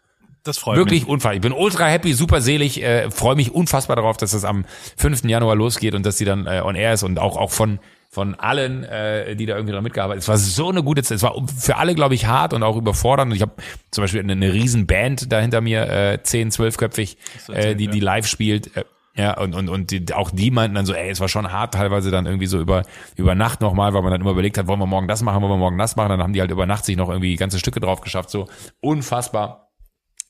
[0.44, 1.10] Das freut Wirklich mich.
[1.10, 1.36] unfassbar.
[1.36, 4.66] Ich bin ultra happy, super selig, äh, freue mich unfassbar darauf, dass das am
[4.98, 5.26] 5.
[5.26, 7.80] Januar losgeht und dass die dann äh, on air ist und auch auch von
[8.14, 10.24] von allen, äh, die da irgendwie dran mitgearbeitet haben.
[10.24, 11.16] Es war so eine gute Zeit.
[11.16, 13.32] Es war für alle, glaube ich, hart und auch überfordernd.
[13.32, 13.54] Und ich habe
[13.90, 17.16] zum Beispiel eine, eine riesen Band da hinter mir, äh, 10, 12-köpfig,
[17.54, 18.76] äh, die, die live spielt.
[18.76, 18.84] Äh,
[19.16, 21.74] ja, und, und, und die, auch die meinten dann so, ey, es war schon hart,
[21.74, 22.84] teilweise dann irgendwie so über,
[23.18, 25.52] über Nacht nochmal, weil man dann immer überlegt hat, wollen wir morgen das machen, wollen
[25.52, 26.10] wir morgen das machen.
[26.10, 28.30] Dann haben die halt über Nacht sich noch irgendwie ganze Stücke drauf geschafft.
[28.30, 28.48] So
[28.80, 29.72] unfassbar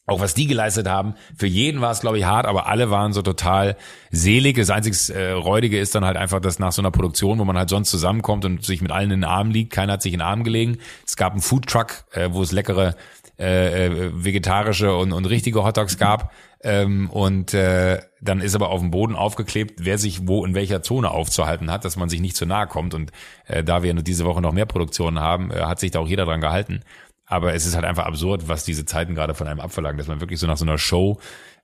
[0.08, 1.14] auch was die geleistet haben.
[1.38, 3.78] Für jeden war es, glaube ich, hart, aber alle waren so total
[4.10, 4.58] selig.
[4.58, 7.58] Das einzig äh, Räudige ist dann halt einfach, dass nach so einer Produktion, wo man
[7.58, 10.20] halt sonst zusammenkommt und sich mit allen in den Arm liegt, keiner hat sich in
[10.20, 10.80] den Arm gelegen.
[11.06, 12.96] Es gab einen Foodtruck, äh, wo es leckere
[13.40, 16.32] äh, äh, vegetarische und, und richtige Hotdogs gab.
[16.64, 20.84] Ähm, und äh, dann ist aber auf dem Boden aufgeklebt, wer sich wo in welcher
[20.84, 22.94] Zone aufzuhalten hat, dass man sich nicht zu nahe kommt.
[22.94, 23.12] Und
[23.48, 26.26] äh, da wir diese Woche noch mehr Produktionen haben, äh, hat sich da auch jeder
[26.26, 26.82] dran gehalten.
[27.26, 30.20] Aber es ist halt einfach absurd, was diese Zeiten gerade von einem abverlangen, dass man
[30.20, 31.20] wirklich so nach so einer Show,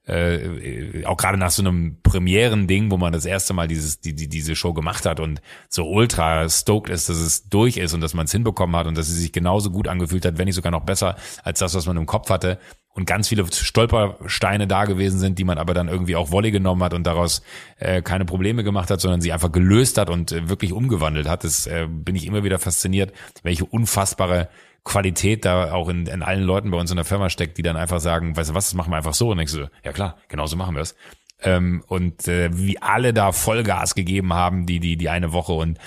[0.07, 4.29] äh, auch gerade nach so einem Premieren-Ding, wo man das erste Mal dieses, die, die,
[4.29, 8.13] diese Show gemacht hat und so ultra stoked ist, dass es durch ist und dass
[8.13, 10.71] man es hinbekommen hat und dass sie sich genauso gut angefühlt hat, wenn nicht sogar
[10.71, 12.57] noch besser als das, was man im Kopf hatte
[12.97, 16.81] und ganz viele Stolpersteine da gewesen sind, die man aber dann irgendwie auch Wolle genommen
[16.81, 17.43] hat und daraus
[17.77, 21.43] äh, keine Probleme gemacht hat, sondern sie einfach gelöst hat und äh, wirklich umgewandelt hat.
[21.43, 24.49] Das äh, bin ich immer wieder fasziniert, welche unfassbare
[24.83, 27.77] Qualität da auch in, in allen Leuten bei uns in der Firma steckt, die dann
[27.77, 29.29] einfach sagen, weißt du was, das machen wir einfach so.
[29.29, 30.95] Und ich so, ja klar, genauso machen wir es.
[31.43, 35.77] Ähm, und äh, wie alle da Vollgas gegeben haben, die, die, die eine Woche und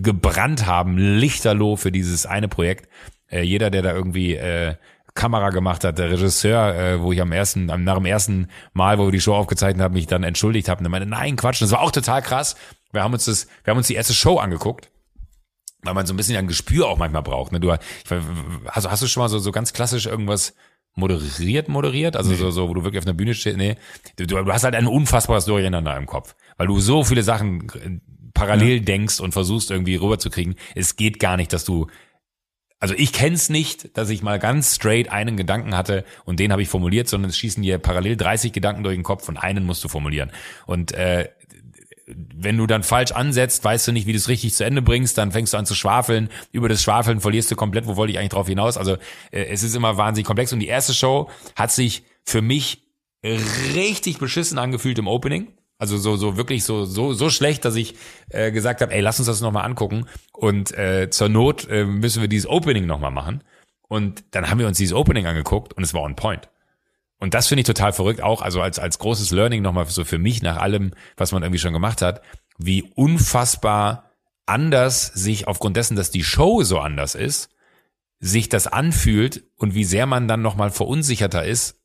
[0.00, 2.88] gebrannt haben, lichterloh für dieses eine Projekt.
[3.30, 4.76] Äh, jeder, der da irgendwie äh,
[5.18, 8.98] Kamera gemacht hat, der Regisseur, äh, wo ich am ersten, am, nach dem ersten Mal,
[8.98, 11.72] wo wir die Show aufgezeichnet haben, mich dann entschuldigt habe und meinte, nein, Quatsch, das
[11.72, 12.56] war auch total krass.
[12.92, 14.90] Wir haben uns das, wir haben uns die erste Show angeguckt
[15.82, 17.52] weil man so ein bisschen ein Gespür auch manchmal braucht.
[17.52, 17.60] Ne?
[17.60, 20.54] Du, also hast du schon mal so, so ganz klassisch irgendwas
[20.94, 22.16] moderiert, moderiert?
[22.16, 23.56] Also so, so, wo du wirklich auf einer Bühne stehst?
[23.56, 23.76] Nee.
[24.16, 28.00] Du, du hast halt ein unfassbares Durcheinander im Kopf, weil du so viele Sachen äh,
[28.34, 30.56] parallel denkst und versuchst irgendwie rüberzukriegen.
[30.74, 31.86] Es geht gar nicht, dass du
[32.80, 36.62] also ich kenn's nicht, dass ich mal ganz straight einen Gedanken hatte und den habe
[36.62, 39.82] ich formuliert, sondern es schießen dir parallel 30 Gedanken durch den Kopf und einen musst
[39.82, 40.30] du formulieren.
[40.66, 41.28] Und äh,
[42.06, 45.18] wenn du dann falsch ansetzt, weißt du nicht, wie du es richtig zu Ende bringst,
[45.18, 46.30] dann fängst du an zu schwafeln.
[46.52, 48.76] Über das Schwafeln verlierst du komplett, wo wollte ich eigentlich drauf hinaus?
[48.76, 48.94] Also
[49.30, 50.52] äh, es ist immer wahnsinnig komplex.
[50.52, 52.84] Und die erste Show hat sich für mich
[53.74, 55.48] richtig beschissen angefühlt im Opening.
[55.78, 57.94] Also so so wirklich so so so schlecht, dass ich
[58.30, 61.84] äh, gesagt habe, ey, lass uns das noch mal angucken und äh, zur Not äh,
[61.84, 63.44] müssen wir dieses Opening noch mal machen.
[63.88, 66.48] Und dann haben wir uns dieses Opening angeguckt und es war on point.
[67.18, 70.18] Und das finde ich total verrückt, auch also als, als großes Learning nochmal so für
[70.18, 72.22] mich nach allem, was man irgendwie schon gemacht hat,
[72.58, 74.12] wie unfassbar
[74.46, 77.50] anders sich aufgrund dessen, dass die Show so anders ist,
[78.20, 81.77] sich das anfühlt und wie sehr man dann nochmal verunsicherter ist,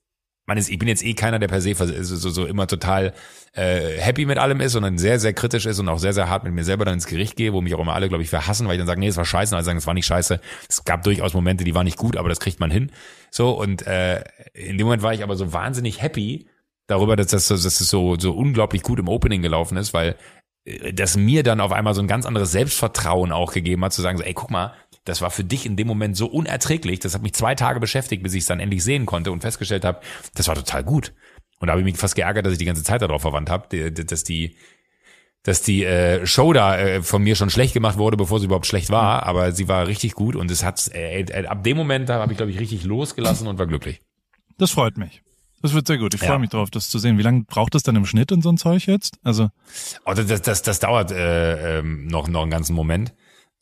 [0.45, 3.13] man ist, ich bin jetzt eh keiner, der per se so, so, so immer total
[3.53, 6.43] äh, happy mit allem ist, sondern sehr, sehr kritisch ist und auch sehr, sehr hart
[6.43, 8.67] mit mir selber dann ins Gericht gehe, wo mich auch immer alle, glaube ich, verhassen,
[8.67, 10.41] weil ich dann sage, nee, es war scheiße, und alle sagen, es war nicht scheiße.
[10.67, 12.91] Es gab durchaus Momente, die waren nicht gut, aber das kriegt man hin.
[13.31, 16.47] So, und äh, in dem Moment war ich aber so wahnsinnig happy
[16.87, 20.17] darüber, dass das, dass das so, so unglaublich gut im Opening gelaufen ist, weil
[20.65, 24.01] äh, das mir dann auf einmal so ein ganz anderes Selbstvertrauen auch gegeben hat, zu
[24.01, 24.73] sagen, so, ey, guck mal,
[25.05, 26.99] das war für dich in dem Moment so unerträglich.
[26.99, 29.85] Das hat mich zwei Tage beschäftigt, bis ich es dann endlich sehen konnte und festgestellt
[29.85, 29.99] habe,
[30.35, 31.13] das war total gut.
[31.59, 33.91] Und da habe ich mich fast geärgert, dass ich die ganze Zeit darauf verwandt habe,
[33.91, 34.55] dass die
[35.45, 38.65] dass die äh, Show da äh, von mir schon schlecht gemacht wurde, bevor sie überhaupt
[38.65, 42.07] schlecht war, aber sie war richtig gut und es hat äh, äh, ab dem Moment
[42.07, 43.99] da habe ich glaube ich richtig losgelassen und war glücklich.
[44.57, 45.21] Das freut mich.
[45.61, 46.13] Das wird sehr gut.
[46.13, 46.39] Ich freue ja.
[46.39, 47.17] mich darauf, das zu sehen.
[47.17, 49.17] Wie lange braucht es dann im Schnitt in so ein Zeug jetzt?
[49.23, 49.49] Also
[50.05, 53.13] oh, das, das, das dauert äh, ähm, noch noch einen ganzen Moment.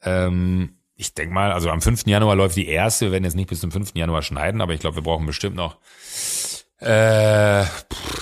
[0.04, 2.06] Ähm, ich denke mal, also am 5.
[2.06, 3.08] Januar läuft die erste.
[3.08, 3.96] Wir werden jetzt nicht bis zum 5.
[3.96, 5.78] Januar schneiden, aber ich glaube, wir brauchen bestimmt noch
[6.78, 8.21] äh, pff,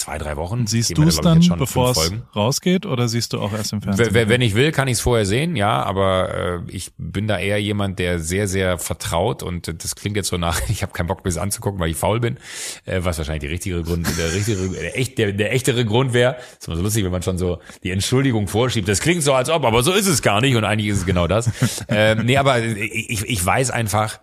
[0.00, 0.66] zwei, drei Wochen.
[0.66, 4.12] Siehst du es dann, bevor es rausgeht, oder siehst du auch erst im Fernsehen?
[4.12, 7.60] Wenn ich will, kann ich es vorher sehen, ja, aber äh, ich bin da eher
[7.60, 11.18] jemand, der sehr, sehr vertraut und das klingt jetzt so nach, ich habe keinen Bock,
[11.24, 12.38] mir das anzugucken, weil ich faul bin,
[12.86, 16.36] äh, was wahrscheinlich die richtige Grund, der richtige, der, echt, der, der echtere Grund wäre.
[16.58, 18.88] Ist immer so lustig, wenn man schon so die Entschuldigung vorschiebt.
[18.88, 21.06] Das klingt so, als ob, aber so ist es gar nicht und eigentlich ist es
[21.06, 21.50] genau das.
[21.88, 24.18] ähm, nee, aber ich, ich weiß einfach,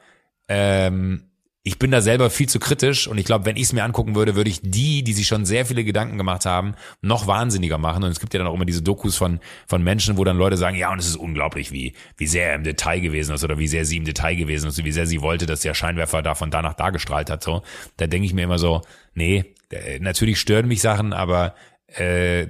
[0.47, 1.26] ähm,
[1.67, 4.15] ich bin da selber viel zu kritisch und ich glaube, wenn ich es mir angucken
[4.15, 8.05] würde, würde ich die, die sich schon sehr viele Gedanken gemacht haben, noch wahnsinniger machen.
[8.05, 10.55] Und es gibt ja dann auch immer diese Dokus von, von Menschen, wo dann Leute
[10.55, 13.57] sagen, ja, und es ist unglaublich, wie, wie sehr er im Detail gewesen ist oder
[13.57, 16.51] wie sehr sie im Detail gewesen ist, wie sehr sie wollte, dass der Scheinwerfer davon
[16.51, 17.43] danach dargestrahlt hat.
[17.43, 17.63] So,
[17.97, 18.81] da denke ich mir immer so,
[19.13, 19.53] nee,
[19.99, 21.53] natürlich stören mich Sachen, aber
[21.87, 22.47] äh,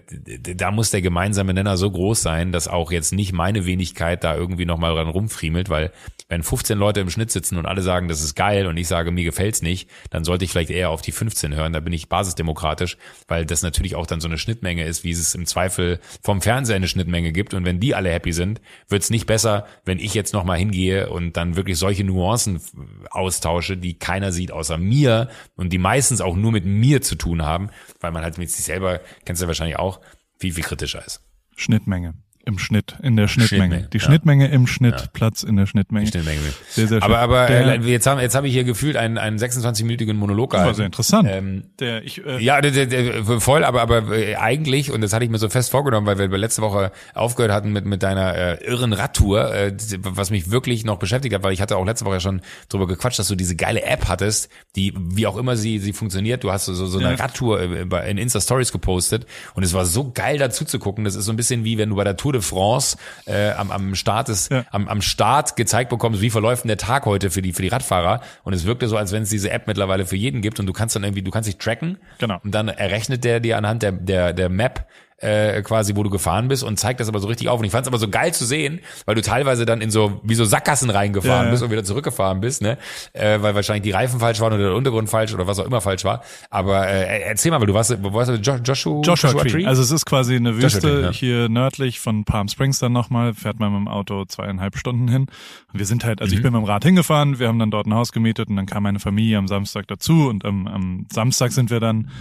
[0.56, 4.36] da muss der gemeinsame Nenner so groß sein, dass auch jetzt nicht meine Wenigkeit da
[4.36, 5.92] irgendwie nochmal dran rumfriemelt, weil
[6.30, 9.12] wenn 15 Leute im Schnitt sitzen und alle sagen, das ist geil und ich sage,
[9.12, 12.10] mir gefällt's nicht, dann sollte ich vielleicht eher auf die 15 hören, da bin ich
[12.10, 16.42] basisdemokratisch, weil das natürlich auch dann so eine Schnittmenge ist, wie es im Zweifel vom
[16.42, 20.14] Fernseher eine Schnittmenge gibt und wenn die alle happy sind, wird's nicht besser, wenn ich
[20.14, 22.62] jetzt nochmal hingehe und dann wirklich solche Nuancen
[23.10, 27.44] austausche, die keiner sieht außer mir und die meistens auch nur mit mir zu tun
[27.44, 27.70] haben,
[28.02, 30.02] weil man halt mit sich selber, kennst du wahrscheinlich auch,
[30.40, 31.22] viel, viel kritischer ist.
[31.56, 32.14] Schnittmenge.
[32.48, 33.64] Im Schnitt, in der Schnittmenge.
[33.64, 34.04] Schnittmenge die ja.
[34.06, 35.08] Schnittmenge im Schnitt, ja.
[35.12, 36.06] Platz in der Schnittmenge.
[36.06, 36.40] Die Schnittmenge.
[36.70, 37.04] Sehr, sehr schön.
[37.04, 40.52] Aber, aber der, äh, jetzt habe jetzt hab ich hier gefühlt einen, einen 26-minütigen Monolog
[40.52, 40.70] gehalten.
[40.70, 41.28] Das war sehr interessant.
[41.30, 45.12] Ähm, der, ich, äh, ja, der, der, der, voll, aber, aber äh, eigentlich, und das
[45.12, 48.34] hatte ich mir so fest vorgenommen, weil wir letzte Woche aufgehört hatten mit, mit deiner
[48.34, 52.06] äh, irren Radtour, äh, was mich wirklich noch beschäftigt hat, weil ich hatte auch letzte
[52.06, 55.80] Woche schon drüber gequatscht, dass du diese geile App hattest, die, wie auch immer sie,
[55.80, 57.16] sie funktioniert, du hast so, so eine ja.
[57.16, 61.04] Radtour äh, in Insta-Stories gepostet und es war so geil dazu zu gucken.
[61.04, 63.72] Das ist so ein bisschen wie wenn du bei der Tour de France äh, am,
[63.72, 64.66] am Start ist, ja.
[64.72, 67.68] am, am Start gezeigt bekommst, wie verläuft denn der Tag heute für die für die
[67.68, 70.66] Radfahrer und es wirkte so, als wenn es diese App mittlerweile für jeden gibt und
[70.66, 72.40] du kannst dann irgendwie, du kannst dich tracken genau.
[72.44, 76.48] und dann errechnet der dir anhand der der der Map äh, quasi, wo du gefahren
[76.48, 77.60] bist und zeigt das aber so richtig auf.
[77.60, 80.20] Und ich fand es aber so geil zu sehen, weil du teilweise dann in so
[80.24, 82.78] wie so Sackgassen reingefahren ja, bist und wieder zurückgefahren bist, ne?
[83.14, 85.82] Äh, weil wahrscheinlich die Reifen falsch waren oder der Untergrund falsch oder was auch immer
[85.82, 86.22] falsch war.
[86.50, 89.50] Aber äh, erzähl mal, weil du warst, wo warst du Joshua, Joshua, Joshua Tree.
[89.50, 89.66] Tree?
[89.66, 91.12] Also es ist quasi eine Wüste Tree, ja.
[91.12, 95.28] hier nördlich von Palm Springs dann nochmal, fährt man mit dem Auto zweieinhalb Stunden hin.
[95.74, 96.38] Und wir sind halt, also mhm.
[96.38, 98.68] ich bin mit dem Rad hingefahren, wir haben dann dort ein Haus gemietet und dann
[98.68, 102.12] kam meine Familie am Samstag dazu und am, am Samstag sind wir dann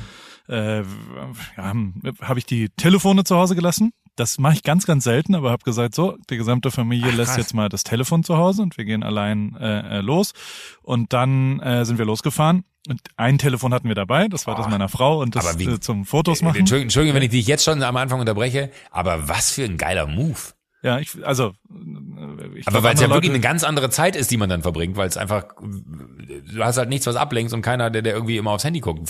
[0.48, 1.74] äh, ja,
[2.22, 3.92] habe ich die Telefone zu Hause gelassen.
[4.16, 7.36] Das mache ich ganz, ganz selten, aber habe gesagt, so, die gesamte Familie Ach, lässt
[7.36, 10.32] jetzt mal das Telefon zu Hause und wir gehen allein äh, äh, los.
[10.82, 12.64] Und dann äh, sind wir losgefahren.
[12.88, 15.64] Und ein Telefon hatten wir dabei, das war oh, das meiner Frau und das wie,
[15.64, 16.56] äh, zum Fotos machen.
[16.56, 20.06] Entschuldigung, Entschuldigung, wenn ich dich jetzt schon am Anfang unterbreche, aber was für ein geiler
[20.06, 20.55] Move.
[20.86, 21.52] Ja, ich, also.
[22.54, 24.96] Ich aber weil es ja wirklich eine ganz andere Zeit ist, die man dann verbringt,
[24.96, 28.52] weil es einfach, du hast halt nichts, was ablenkt und keiner, der, der irgendwie immer
[28.52, 29.00] aufs Handy guckt.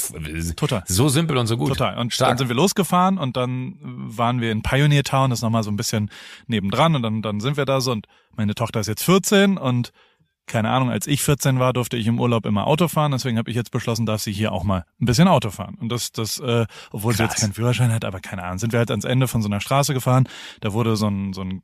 [0.57, 0.83] Total.
[0.87, 1.69] So simpel und so gut.
[1.69, 1.99] Total.
[1.99, 2.31] Und Stark.
[2.31, 5.71] dann sind wir losgefahren und dann waren wir in Pioneer Town, das ist nochmal so
[5.71, 6.11] ein bisschen
[6.47, 9.93] nebendran und dann, dann sind wir da so und meine Tochter ist jetzt 14 und
[10.47, 13.13] keine Ahnung, als ich 14 war, durfte ich im Urlaub immer Auto fahren.
[13.13, 15.77] Deswegen habe ich jetzt beschlossen, darf sie hier auch mal ein bisschen Auto fahren.
[15.81, 17.17] Und das, das, äh, obwohl Krass.
[17.17, 19.49] sie jetzt keinen Führerschein hat, aber keine Ahnung, sind wir halt ans Ende von so
[19.49, 20.29] einer Straße gefahren.
[20.61, 21.63] Da wurde so ein, so ein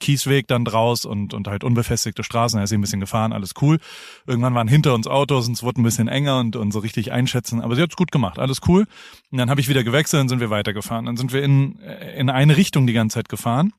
[0.00, 2.58] Kiesweg dann draus und, und halt unbefestigte Straßen.
[2.58, 3.78] Da ist sie ein bisschen gefahren, alles cool.
[4.26, 7.12] Irgendwann waren hinter uns Autos und es wurde ein bisschen enger und, und so richtig
[7.12, 7.60] einschätzen.
[7.60, 8.86] Aber sie hat's gut gemacht, alles cool.
[9.30, 11.06] Und dann habe ich wieder gewechselt und sind wir weitergefahren.
[11.06, 11.78] Dann sind wir in,
[12.16, 13.72] in eine Richtung die ganze Zeit gefahren.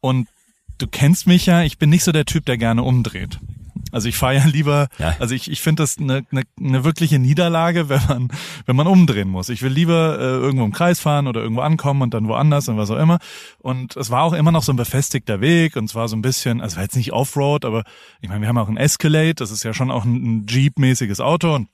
[0.00, 0.28] Und
[0.78, 3.38] du kennst mich ja, ich bin nicht so der Typ, der gerne umdreht.
[3.92, 5.16] Also ich fahre ja lieber, Ja.
[5.18, 8.28] also ich, ich finde das eine, eine, eine wirkliche Niederlage, wenn man,
[8.66, 9.48] wenn man umdrehen muss.
[9.48, 12.76] Ich will lieber äh, irgendwo im Kreis fahren oder irgendwo ankommen und dann woanders und
[12.76, 13.18] was auch immer.
[13.58, 16.22] Und es war auch immer noch so ein befestigter Weg und es war so ein
[16.22, 17.84] bisschen, also war jetzt nicht Offroad, aber
[18.20, 21.20] ich meine, wir haben auch ein Escalade, das ist ja schon auch ein, ein Jeep-mäßiges
[21.20, 21.68] Auto und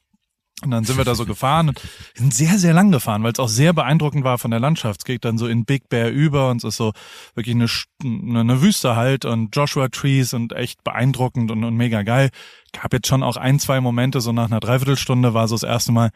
[0.62, 1.80] und dann sind wir da so gefahren und
[2.14, 5.00] sind sehr, sehr lang gefahren, weil es auch sehr beeindruckend war von der Landschaft.
[5.00, 6.92] Es geht dann so in Big Bear über und es ist so
[7.34, 7.66] wirklich eine,
[8.38, 12.30] eine, Wüste halt und Joshua Trees und echt beeindruckend und, und mega geil.
[12.72, 15.90] Gab jetzt schon auch ein, zwei Momente, so nach einer Dreiviertelstunde war so das erste
[15.90, 16.10] Mal,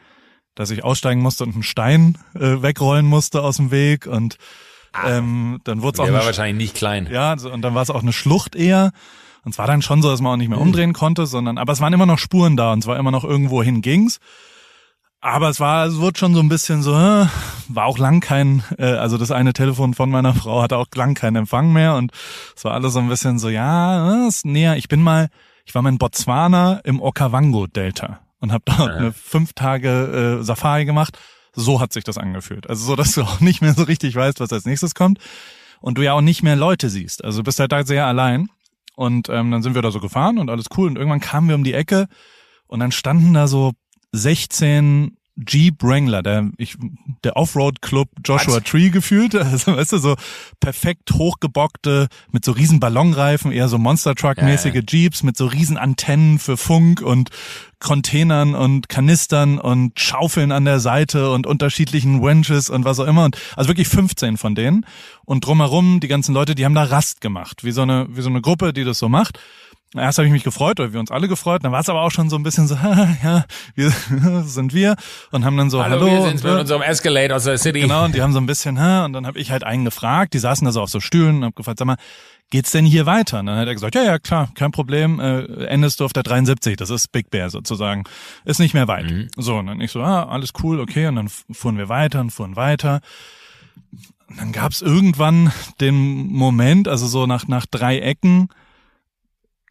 [0.54, 4.36] dass ich aussteigen musste und einen Stein äh, wegrollen musste aus dem Weg und
[5.04, 7.08] ähm, dann wurde es auch Der war wahrscheinlich nicht klein.
[7.10, 8.92] ja, so, und dann war es auch eine Schlucht eher.
[9.48, 11.72] Und es war dann schon so, dass man auch nicht mehr umdrehen konnte, sondern, aber
[11.72, 14.18] es waren immer noch Spuren da und es war immer noch irgendwo hin ging's.
[15.22, 17.26] Aber es war, es wurde schon so ein bisschen so, äh,
[17.68, 21.14] war auch lang kein, äh, also das eine Telefon von meiner Frau hatte auch lang
[21.14, 22.12] keinen Empfang mehr und
[22.54, 24.76] es war alles so ein bisschen so, ja, äh, ist näher.
[24.76, 25.30] Ich bin mal,
[25.64, 30.84] ich war mal in Botswana im Okavango-Delta und habe dort eine fünf Tage äh, Safari
[30.84, 31.18] gemacht.
[31.54, 32.68] So hat sich das angefühlt.
[32.68, 35.20] Also so, dass du auch nicht mehr so richtig weißt, was als nächstes kommt
[35.80, 37.24] und du ja auch nicht mehr Leute siehst.
[37.24, 38.50] Also du bist halt da sehr allein.
[38.98, 40.88] Und ähm, dann sind wir da so gefahren und alles cool.
[40.88, 42.08] Und irgendwann kamen wir um die Ecke
[42.66, 43.70] und dann standen da so
[44.10, 46.76] 16 Jeep Wrangler, der, ich,
[47.24, 48.64] der Offroad-Club Joshua Was?
[48.64, 49.34] Tree gefühlt.
[49.48, 50.16] Also, weißt du, so
[50.60, 54.86] perfekt hochgebockte, mit so riesen Ballonreifen, eher so Monster Truck-mäßige Ja, ja.
[54.86, 57.30] Jeeps mit so riesen Antennen für Funk und
[57.80, 63.24] Containern und Kanistern und Schaufeln an der Seite und unterschiedlichen Wenches und was auch immer.
[63.24, 64.84] Und, also wirklich 15 von denen.
[65.24, 67.64] Und drumherum die ganzen Leute, die haben da Rast gemacht.
[67.64, 69.38] Wie so eine, wie so eine Gruppe, die das so macht.
[69.96, 71.64] Erst habe ich mich gefreut, oder wir uns alle gefreut.
[71.64, 72.74] Dann war es aber auch schon so ein bisschen so,
[73.24, 73.90] ja, wir
[74.44, 74.96] sind wir.
[75.30, 76.00] Und haben dann so, hallo.
[76.00, 76.48] Hallo, wir sind so.
[76.48, 77.80] mit unserem Escalade aus der City.
[77.80, 80.34] Genau, und die haben so ein bisschen, hä, und dann habe ich halt einen gefragt,
[80.34, 81.96] die saßen da so auf so Stühlen und hab gefragt, sag mal,
[82.50, 83.40] geht's denn hier weiter?
[83.40, 86.22] Und dann hat er gesagt, ja, ja, klar, kein Problem, äh, endest du auf der
[86.22, 88.04] 73, das ist Big Bear sozusagen,
[88.44, 89.30] ist nicht mehr weit.
[89.36, 92.30] So, und dann ich so, ah, alles cool, okay, und dann fuhren wir weiter und
[92.30, 93.00] fuhren weiter.
[94.28, 98.48] Und dann gab's irgendwann den Moment, also so nach, nach drei Ecken,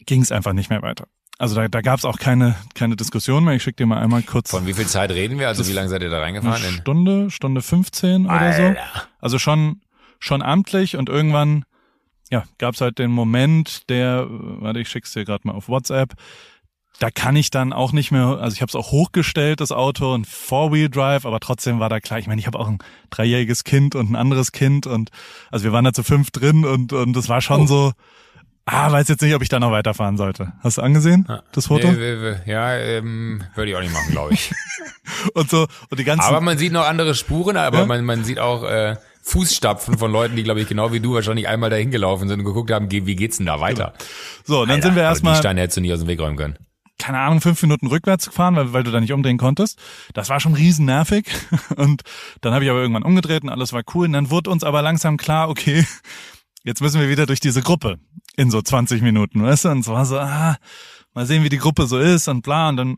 [0.07, 1.05] ging's einfach nicht mehr weiter.
[1.37, 3.53] Also da, da gab's auch keine, keine Diskussion mehr.
[3.53, 5.47] Ich schick dir mal einmal kurz Von wie viel Zeit reden wir?
[5.47, 6.63] Also wie lange seid ihr da eine reingefahren?
[6.65, 8.75] In- Stunde, Stunde 15 oder so.
[9.21, 9.81] Also schon,
[10.17, 11.63] schon amtlich und irgendwann,
[12.31, 16.15] ja, gab's halt den Moment, der, warte, ich schick's dir gerade mal auf WhatsApp.
[16.99, 20.15] Da kann ich dann auch nicht mehr, also ich habe es auch hochgestellt, das Auto,
[20.15, 22.79] ein Four-Wheel-Drive, aber trotzdem war da klar, ich meine, ich habe auch ein
[23.11, 25.11] dreijähriges Kind und ein anderes Kind und
[25.51, 27.67] also wir waren da zu fünf drin und und das war schon Oh.
[27.67, 27.91] so,
[28.67, 30.53] ah, weiß jetzt nicht, ob ich da noch weiterfahren sollte.
[30.61, 31.87] Hast du angesehen, das Foto?
[32.45, 34.51] Ja, ähm, würde ich auch nicht machen, glaube ich.
[35.33, 37.85] Und so, und die ganzen, aber man sieht noch andere Spuren, aber Ja.
[37.85, 41.47] man, man sieht auch äh, Fußstapfen von Leuten, die, glaube ich, genau wie du wahrscheinlich
[41.47, 43.93] einmal dahin gelaufen sind und geguckt haben, wie geht's denn da weiter?
[44.45, 46.07] so, und dann Alter, sind wir also erstmal Die Steine hättest du nicht aus dem
[46.07, 46.57] Weg räumen können.
[46.99, 49.79] keine Ahnung, fünf Minuten rückwärts gefahren, weil, weil du da nicht umdrehen konntest.
[50.13, 51.25] Das war schon riesen nervig.
[51.77, 52.01] Und
[52.41, 54.07] dann habe ich aber irgendwann umgedreht und alles war cool.
[54.07, 55.85] Und dann wurde uns aber langsam klar, okay,
[56.67, 57.97] jetzt müssen wir wieder durch diese Gruppe
[58.35, 59.69] in so 20 Minuten, weißt du?
[59.69, 60.57] Und es war so, ah,
[61.13, 62.69] mal sehen, wie die Gruppe so ist und bla.
[62.69, 62.97] Und dann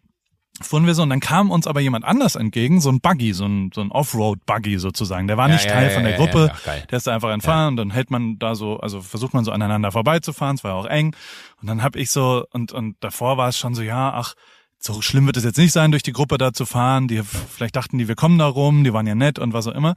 [0.62, 3.46] fuhren wir so und dann kam uns aber jemand anders entgegen, so ein Buggy, so
[3.46, 5.28] ein, so ein Offroad-Buggy sozusagen.
[5.28, 6.52] Der war Ja, nicht ja, Teil ja, von der Gruppe.
[6.54, 6.62] ach.
[6.90, 9.52] Der ist da einfach entfahren und dann hält man da so, also versucht man so
[9.52, 11.16] aneinander vorbeizufahren, es war auch eng.
[11.62, 14.34] Und dann hab ich so, und, und davor war es schon so, ja, ach,
[14.80, 17.08] so schlimm wird es jetzt nicht sein, durch die Gruppe da zu fahren.
[17.08, 19.76] Die, vielleicht dachten die, wir kommen da rum, die waren ja nett und was auch
[19.76, 19.94] immer.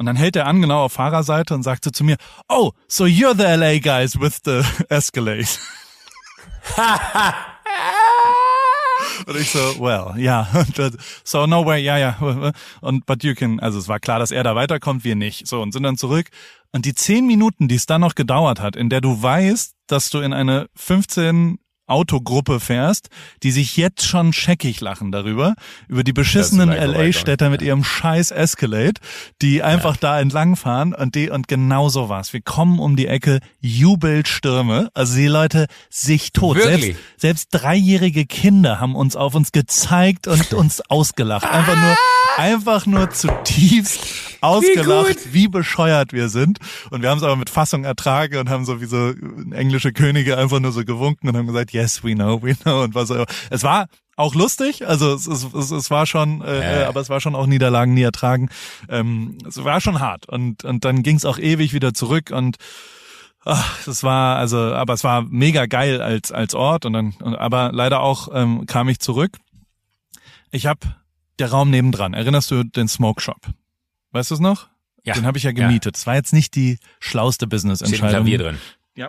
[0.00, 2.16] Und dann hält er an, genau auf Fahrerseite und sagt so zu mir,
[2.48, 5.44] oh, so you're the LA guys with the Escalade.
[9.26, 10.48] Und ich so, well, ja.
[10.74, 12.16] Dann, So, no way, ja, ja.
[12.80, 15.46] Und, but you can, also es war klar, dass er da weiterkommt, wir nicht.
[15.46, 16.30] So, und sind dann zurück.
[16.72, 20.08] Und die zehn Minuten, die es dann noch gedauert hat, in der du weißt, dass
[20.08, 21.58] du in eine 15
[21.90, 23.08] Autogruppe fährst,
[23.42, 25.54] die sich jetzt schon scheckig lachen darüber,
[25.88, 26.70] über die beschissenen.
[26.70, 28.94] LA-Städter mit ihrem scheiß Escalade,
[29.42, 32.32] die einfach da entlangfahren und die, und genau so war's.
[32.32, 36.56] Wir kommen um die Ecke, Jubelstürme, also die Leute sich tot.
[36.56, 36.96] Wirklich?
[37.16, 41.44] Selbst, selbst dreijährige Kinder haben uns auf uns gezeigt und uns ausgelacht.
[41.44, 41.96] Einfach nur,
[42.36, 44.00] einfach nur zutiefst
[44.40, 46.58] ausgelacht, wie, bescheuert wir sind.
[46.90, 49.12] Und wir haben es aber mit Fassung ertragen und haben so wie so
[49.52, 52.94] englische Könige einfach nur so gewunken und haben gesagt, yes, we know, we know und
[52.94, 53.26] was auch immer.
[53.50, 56.88] Es war auch lustig, also es, es, es, es war schon, äh, Ja.
[56.88, 58.50] aber es war schon auch Niederlagen nie ertragen.
[58.88, 62.56] Ähm, es war schon hart und und dann ging es auch ewig wieder zurück und
[63.42, 67.70] Ach, das war also, aber es war mega geil als als Ort und dann, aber
[67.72, 69.38] leider auch ähm, kam ich zurück.
[70.50, 70.80] Ich habe
[71.38, 72.12] der Raum nebendran.
[72.12, 73.40] Erinnerst du den Smoke Shop?
[74.10, 74.68] Weißt du es noch?
[75.04, 75.14] Ja.
[75.14, 75.94] Den habe ich ja gemietet.
[75.96, 78.10] Das war jetzt nicht die schlauste Business-Entscheidung.
[78.10, 78.58] Klavier drin.
[78.94, 79.08] Ja.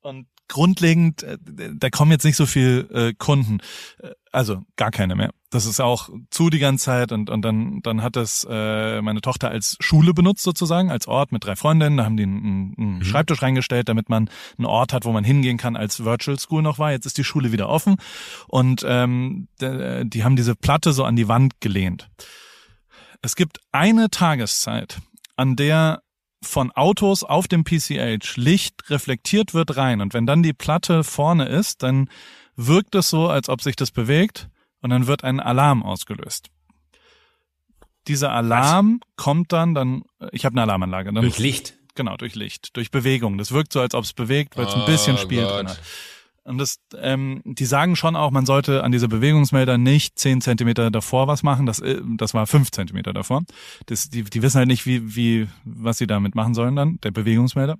[0.00, 1.38] Und grundlegend, äh,
[1.74, 3.58] da kommen jetzt nicht so viel äh, Kunden,
[4.02, 5.30] äh, also gar keine mehr.
[5.50, 9.20] Das ist auch zu die ganze Zeit und und dann dann hat das äh, meine
[9.22, 11.96] Tochter als Schule benutzt sozusagen als Ort mit drei Freundinnen.
[11.96, 13.04] Da haben die einen, einen mhm.
[13.04, 14.28] Schreibtisch reingestellt, damit man
[14.58, 16.90] einen Ort hat, wo man hingehen kann, als Virtual School noch war.
[16.90, 17.96] Jetzt ist die Schule wieder offen
[18.46, 22.10] und ähm, die haben diese Platte so an die Wand gelehnt.
[23.22, 25.00] Es gibt eine Tageszeit,
[25.36, 26.02] an der
[26.42, 31.46] von Autos auf dem PCH Licht reflektiert wird rein und wenn dann die Platte vorne
[31.46, 32.08] ist, dann
[32.56, 34.48] wirkt es so, als ob sich das bewegt
[34.80, 36.48] und dann wird ein Alarm ausgelöst.
[38.06, 39.24] Dieser Alarm Was?
[39.24, 41.12] kommt dann, dann, ich habe eine Alarmanlage.
[41.12, 41.74] Dann, durch Licht?
[41.94, 43.38] Genau, durch Licht, durch Bewegung.
[43.38, 45.52] Das wirkt so, als ob es bewegt, weil es oh, ein bisschen Spiel Gott.
[45.52, 45.80] drin hat.
[46.48, 50.90] Und das, ähm, die sagen schon auch, man sollte an diese Bewegungsmelder nicht zehn Zentimeter
[50.90, 51.66] davor was machen.
[51.66, 53.42] Das, äh, das war fünf Zentimeter davor.
[53.86, 57.10] Das, die, die wissen halt nicht, wie, wie, was sie damit machen sollen dann, der
[57.10, 57.76] Bewegungsmelder.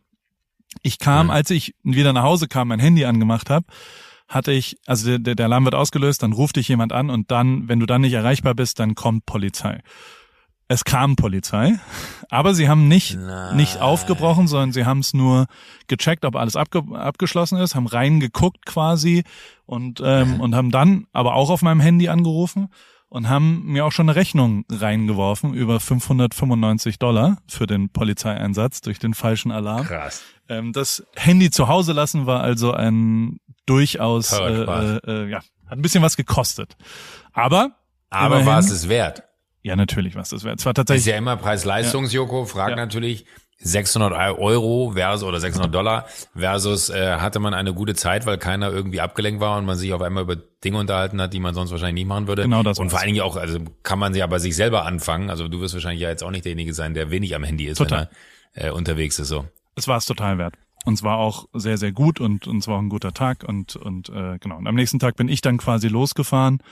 [0.83, 1.35] Ich kam, ja.
[1.35, 3.67] als ich wieder nach Hause kam, mein Handy angemacht habe,
[4.29, 7.69] hatte ich, also der, der Alarm wird ausgelöst, dann ruft dich jemand an und dann,
[7.69, 9.81] wenn du dann nicht erreichbar bist, dann kommt Polizei.
[10.71, 11.79] Es kam Polizei,
[12.29, 13.19] aber sie haben nicht,
[13.55, 15.47] nicht aufgebrochen, sondern sie haben es nur
[15.87, 19.25] gecheckt, ob alles abge abgeschlossen ist, haben reingeguckt quasi
[19.65, 22.69] und, ähm, und haben dann aber auch auf meinem Handy angerufen
[23.09, 28.99] und haben mir auch schon eine Rechnung reingeworfen über 595 Dollar für den Polizeieinsatz durch
[28.99, 29.87] den falschen Alarm.
[29.87, 30.23] Krass.
[30.51, 35.79] Ähm, das Handy zu Hause lassen war also ein durchaus, äh, äh, äh, ja, hat
[35.79, 36.77] ein bisschen was gekostet.
[37.33, 37.71] Aber
[38.11, 39.28] aber war es es wert?
[39.69, 40.55] Ja, natürlich was das wäre.
[40.55, 41.05] Es war tatsächlich.
[41.05, 42.47] Das ist ja immer Preis-Leistungs-Joko.
[42.47, 42.77] Fragt ja.
[42.77, 43.27] natürlich
[43.59, 48.73] 600 Euro versus oder 600 Dollar versus äh, hatte man eine gute Zeit, weil keiner
[48.73, 51.71] irgendwie abgelenkt war und man sich auf einmal über Dinge unterhalten hat, die man sonst
[51.71, 52.45] wahrscheinlich nicht machen würde.
[52.45, 52.79] Genau das.
[52.79, 55.29] Und vor allen Dingen auch, also kann man sie aber sich selber anfangen.
[55.29, 57.77] Also du wirst wahrscheinlich ja jetzt auch nicht derjenige sein, der wenig am Handy ist,
[57.77, 58.09] total.
[58.55, 59.29] wenn er äh, unterwegs ist.
[59.29, 59.45] So.
[59.75, 60.55] Es war es total wert.
[60.87, 63.45] Und es war auch sehr, sehr gut und, und es war auch ein guter Tag
[63.47, 64.57] und, und äh, genau.
[64.57, 66.63] Und am nächsten Tag bin ich dann quasi losgefahren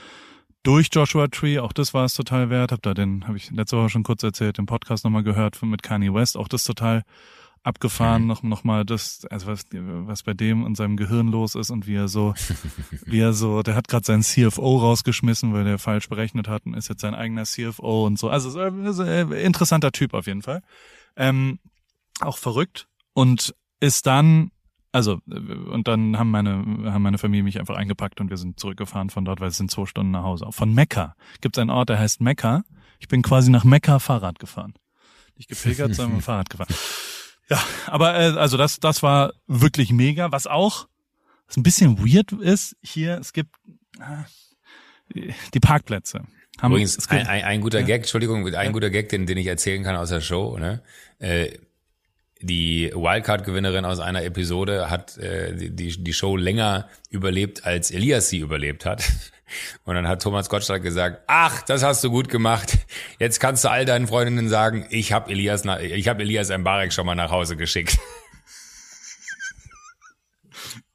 [0.63, 2.71] durch Joshua Tree, auch das war es total wert.
[2.71, 5.83] Hab da den, habe ich letzte Woche schon kurz erzählt, den Podcast nochmal gehört mit
[5.83, 7.03] Kanye West, auch das total
[7.63, 8.27] abgefahren, mhm.
[8.27, 11.85] noch, noch mal das, also was, was bei dem und seinem Gehirn los ist und
[11.85, 12.33] wie er so,
[13.05, 16.75] wie er so, der hat gerade seinen CFO rausgeschmissen, weil der falsch berechnet hat und
[16.75, 18.29] ist jetzt sein eigener CFO und so.
[18.29, 20.61] Also ist ein interessanter Typ auf jeden Fall.
[21.17, 21.59] Ähm,
[22.21, 24.51] auch verrückt und ist dann
[24.97, 26.51] also, äh, und dann haben meine,
[26.91, 29.69] haben meine Familie mich einfach eingepackt und wir sind zurückgefahren von dort, weil es sind
[29.69, 30.47] zwei Stunden nach Hause.
[30.49, 32.63] Von Mekka gibt es einen Ort, der heißt Mekka.
[32.99, 34.73] Ich bin quasi nach Mekka Fahrrad gefahren.
[35.35, 36.73] Nicht gepilgert, sondern Fahrrad gefahren.
[37.47, 40.31] Ja, aber äh, also das, das war wirklich mega.
[40.31, 40.87] Was auch,
[41.45, 43.55] was ein bisschen weird ist, hier, es gibt
[43.99, 46.23] äh, die Parkplätze.
[46.59, 47.85] Haben, Übrigens, ein, ein, ein guter ja.
[47.85, 48.71] Gag, Entschuldigung, ein ja.
[48.71, 50.81] guter Gag, den, den ich erzählen kann aus der Show, ne?
[51.19, 51.59] Äh,
[52.41, 58.39] die Wildcard-Gewinnerin aus einer Episode hat äh, die, die Show länger überlebt, als Elias sie
[58.39, 59.03] überlebt hat.
[59.85, 62.77] Und dann hat Thomas Gottschalk gesagt, ach, das hast du gut gemacht.
[63.17, 67.05] Jetzt kannst du all deinen Freundinnen sagen, ich habe Elias, ich hab Elias Mbarek schon
[67.05, 67.97] mal nach Hause geschickt.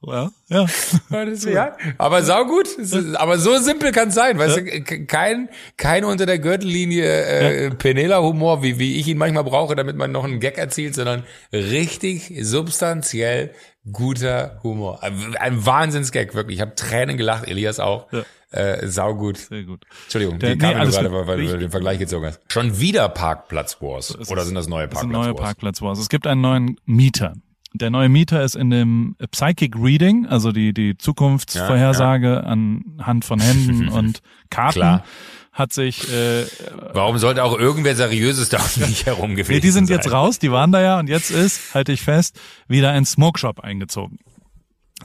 [0.05, 0.67] Ja, ja.
[1.53, 1.77] ja.
[1.99, 2.69] Aber saugut.
[3.15, 4.39] Aber so simpel kann es sein.
[4.39, 4.63] Weißt ja.
[4.63, 7.71] du, kein, kein unter der Gürtellinie äh, ja.
[7.71, 11.23] Penela-Humor, wie, wie ich ihn manchmal brauche, damit man noch einen Gag erzielt, sondern
[11.53, 13.53] richtig substanziell
[13.91, 15.03] guter Humor.
[15.03, 16.57] Ein Wahnsinnsgag, wirklich.
[16.57, 18.11] Ich habe Tränen gelacht, Elias auch.
[18.13, 18.23] Ja.
[18.51, 19.39] Äh, saugut.
[19.39, 19.85] Sehr gut.
[20.03, 22.41] Entschuldigung, der, die kam nee, gerade, weil, weil du den Vergleich gezogen hast.
[22.53, 24.15] Schon wieder Parkplatz Wars.
[24.31, 25.27] Oder sind das neue Parkplatz Wars?
[25.27, 25.99] neue Parkplatz Wars.
[25.99, 27.35] Es gibt einen neuen Mieter.
[27.75, 32.41] Der neue Mieter ist in dem Psychic Reading, also die, die Zukunftsvorhersage ja, ja.
[32.41, 34.21] anhand von Händen und
[34.51, 34.79] Karten.
[34.79, 35.05] Klar
[35.53, 36.11] hat sich.
[36.11, 36.47] Äh,
[36.95, 39.99] Warum sollte auch irgendwer Seriöses da um mich herum gewesen nee, Die sind sein?
[39.99, 43.39] jetzt raus, die waren da ja und jetzt ist, halte ich fest, wieder ein Smoke
[43.39, 44.19] Shop eingezogen.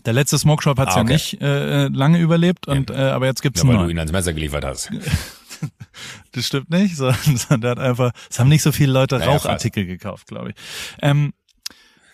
[0.06, 1.10] Der letzte Smoke Shop hat es ah, okay.
[1.10, 4.12] ja nicht äh, lange überlebt und äh, aber jetzt gibt's ja, weil du ihn ans
[4.12, 4.90] Messer geliefert hast.
[6.32, 9.94] das stimmt nicht, sondern der hat einfach, es haben nicht so viele Leute Rauchartikel ja,
[9.94, 10.56] gekauft, glaube ich.
[11.02, 11.34] Ähm,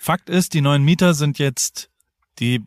[0.04, 1.90] Fakt ist, die neuen Mieter sind jetzt
[2.38, 2.62] die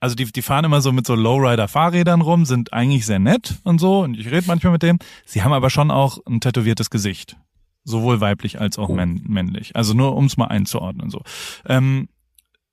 [0.00, 3.78] also die, die fahren immer so mit so Lowrider-Fahrrädern rum, sind eigentlich sehr nett und
[3.78, 4.98] so, und ich rede manchmal mit dem.
[5.24, 7.36] Sie haben aber schon auch ein tätowiertes Gesicht.
[7.84, 8.94] Sowohl weiblich als auch oh.
[8.94, 9.76] männlich.
[9.76, 11.22] Also nur um es mal einzuordnen so.
[11.66, 12.08] Ähm,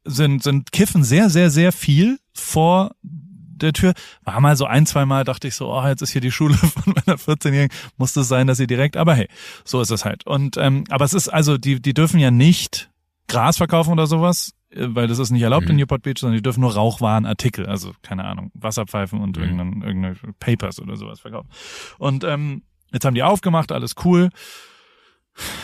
[0.06, 3.94] sind, sind kiffen sehr, sehr, sehr viel vor der Tür.
[4.24, 6.56] War mal so ein, zwei Mal, dachte ich so, oh, jetzt ist hier die Schule
[6.56, 7.76] von meiner 14-Jährigen.
[7.98, 9.28] Muss es sein, dass sie direkt, aber hey,
[9.64, 10.26] so ist es halt.
[10.26, 12.91] Und ähm, aber es ist also, die, die dürfen ja nicht
[13.32, 15.72] Gras verkaufen oder sowas, äh, weil das ist nicht erlaubt mhm.
[15.72, 19.44] in Newport Beach, sondern die dürfen nur Rauchwarenartikel, also keine Ahnung, Wasserpfeifen und mhm.
[19.44, 21.50] irgendeine, irgendeine Papers oder sowas verkaufen.
[21.98, 24.30] Und ähm, jetzt haben die aufgemacht, alles cool.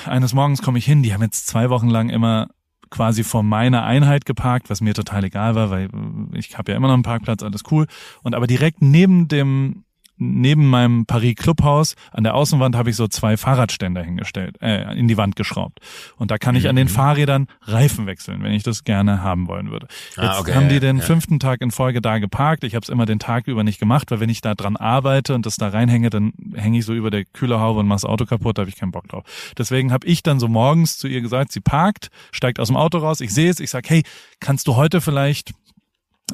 [0.05, 2.47] Eines Morgens komme ich hin, die haben jetzt zwei Wochen lang immer
[2.89, 5.89] quasi vor meiner Einheit geparkt, was mir total egal war, weil
[6.33, 7.85] ich habe ja immer noch einen Parkplatz, alles cool.
[8.23, 9.83] Und aber direkt neben dem
[10.17, 15.07] neben meinem Paris Clubhaus an der Außenwand habe ich so zwei Fahrradständer hingestellt, äh, in
[15.07, 15.79] die Wand geschraubt.
[16.17, 16.91] Und da kann ich an den mhm.
[16.91, 19.87] Fahrrädern Reifen wechseln, wenn ich das gerne haben wollen würde.
[20.15, 21.03] Ah, Jetzt ah, okay, haben die den ja.
[21.03, 22.63] fünften Tag in Folge da geparkt.
[22.63, 25.35] Ich habe es immer den Tag über nicht gemacht, weil wenn ich da dran arbeite
[25.35, 28.25] und das da reinhänge, dann hänge ich so über der Kühlerhaube und mache das Auto
[28.25, 29.23] kaputt, da habe ich keinen Bock drauf.
[29.57, 32.97] Deswegen habe ich dann so morgens zu ihr gesagt, sie parkt, steigt aus dem Auto
[32.99, 34.03] raus, ich sehe es, ich sag, hey,
[34.39, 35.53] kannst du heute vielleicht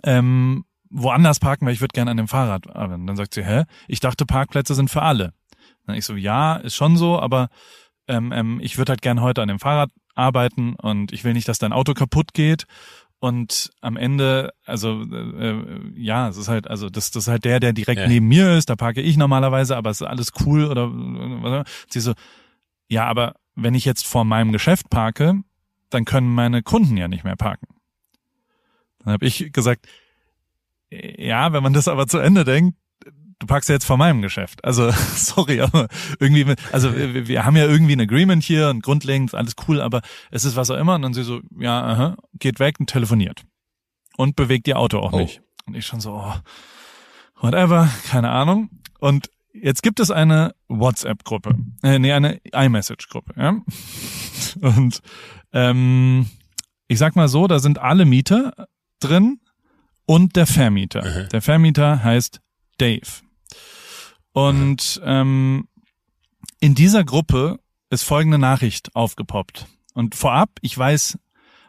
[0.04, 3.08] ähm, woanders parken, weil ich würde gerne an dem Fahrrad arbeiten.
[3.08, 3.64] Dann sagt sie, hä?
[3.88, 5.34] Ich dachte, Parkplätze sind für alle.
[5.86, 7.50] Dann ich so, ja, ist schon so, aber
[8.08, 11.48] ähm, ähm, ich würde halt gerne heute an dem Fahrrad arbeiten und ich will nicht,
[11.48, 12.66] dass dein Auto kaputt geht.
[13.20, 17.46] Und am Ende, also äh, äh ja, es ist halt, also das, das ist halt
[17.46, 18.08] der, der direkt ja.
[18.08, 21.68] neben mir ist, da parke ich normalerweise, aber es ist alles cool oder was.
[21.90, 22.14] Sie so,
[22.90, 25.42] ja, aber wenn ich jetzt vor meinem Geschäft parke,
[25.90, 27.68] dann können meine Kunden ja nicht mehr parken.
[29.00, 29.88] Dann habe ich gesagt,
[31.18, 32.78] ja, wenn man das aber zu Ende denkt,
[33.40, 34.64] du packst ja jetzt vor meinem Geschäft.
[34.64, 35.88] Also, sorry, aber
[36.20, 40.02] irgendwie, also wir, wir haben ja irgendwie ein Agreement hier und grundlegend alles cool, aber
[40.32, 40.96] es ist was auch immer.
[40.96, 43.44] Und dann sie so, ja, aha, geht weg und telefoniert.
[44.18, 45.20] Und bewegt ihr Auto auch oh.
[45.20, 45.42] nicht.
[45.66, 46.36] Und ich schon so, oh,
[47.42, 48.70] whatever, keine Ahnung.
[49.00, 53.62] Und jetzt gibt es eine WhatsApp-Gruppe, äh, nee, eine iMessage-Gruppe, ja.
[54.62, 55.00] Und
[55.52, 56.28] ähm,
[56.88, 58.68] ich sag mal so, da sind alle Mieter
[59.00, 59.40] drin
[60.06, 61.04] und der Vermieter.
[61.04, 61.30] Mhm.
[61.30, 62.42] Der Vermieter heißt
[62.78, 63.22] Dave.
[64.32, 65.08] Und mhm.
[65.08, 65.68] ähm,
[66.60, 69.68] in dieser Gruppe ist folgende Nachricht aufgepoppt.
[69.94, 71.18] Und vorab, ich weiß,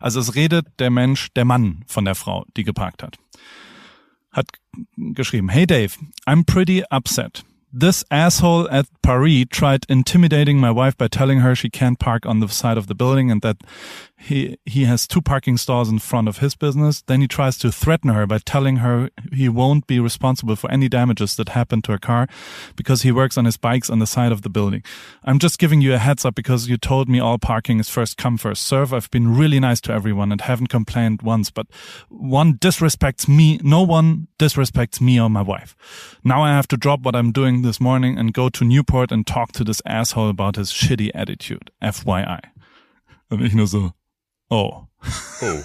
[0.01, 3.18] also es redet der Mensch, der Mann von der Frau, die geparkt hat.
[4.32, 4.47] Hat
[4.97, 5.93] geschrieben, Hey Dave,
[6.26, 7.45] I'm pretty upset.
[7.77, 12.39] This asshole at Paris tried intimidating my wife by telling her she can't park on
[12.39, 13.57] the side of the building and that
[14.16, 17.03] he, he has two parking stalls in front of his business.
[17.03, 20.89] Then he tries to threaten her by telling her he won't be responsible for any
[20.89, 22.29] damages that happen to her car
[22.77, 24.85] because he works on his bikes on the side of the building.
[25.25, 28.16] I'm just giving you a heads up because you told me all parking is first
[28.16, 28.95] come, first serve.
[28.95, 31.66] I've been really nice to everyone and haven't complained once, but
[32.09, 33.59] one disrespects me.
[33.64, 35.77] No one disrespects me or my wife.
[36.22, 39.27] Now I have to drop what I'm doing this morning and go to Newport and
[39.27, 41.71] talk to this asshole about his shitty attitude.
[41.83, 42.41] FYI.
[43.31, 43.93] Und ich nur so,
[44.51, 44.87] Oh.
[45.43, 45.62] Oh.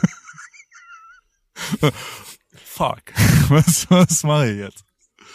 [2.55, 3.13] Fuck.
[3.49, 4.83] Was, was mache ich jetzt?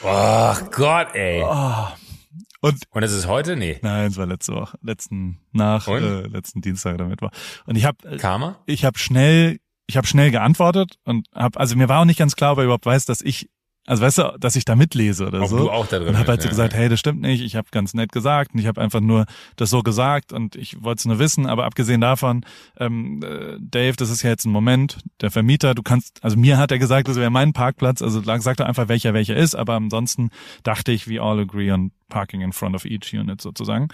[0.02, 1.42] Oh Gott, ey.
[1.44, 1.88] Oh.
[2.60, 3.56] Und, und ist es heute?
[3.56, 3.78] Nee.
[3.82, 4.78] Nein, es war letzte Woche.
[4.80, 7.30] Letzten, nach, äh, letzten Dienstag oder Mittwoch.
[7.66, 8.58] Und ich habe Karma?
[8.66, 12.34] Ich habe schnell, ich habe schnell geantwortet und habe, also mir war auch nicht ganz
[12.36, 13.50] klar, ob er überhaupt weiß, dass ich
[13.86, 15.58] also weißt du, dass ich da mitlese oder Ob so.
[15.58, 16.78] Du auch da drin und habe halt so ja, gesagt, ja.
[16.78, 19.26] hey, das stimmt nicht, ich habe ganz nett gesagt und ich habe einfach nur
[19.56, 22.46] das so gesagt und ich wollte es nur wissen, aber abgesehen davon,
[22.78, 26.56] ähm, äh, Dave, das ist ja jetzt ein Moment, der Vermieter, du kannst, also mir
[26.56, 29.74] hat er gesagt, das wäre mein Parkplatz, also sag doch einfach, welcher welcher ist, aber
[29.74, 30.30] ansonsten
[30.62, 33.88] dachte ich, we all agree on parking in front of each unit sozusagen.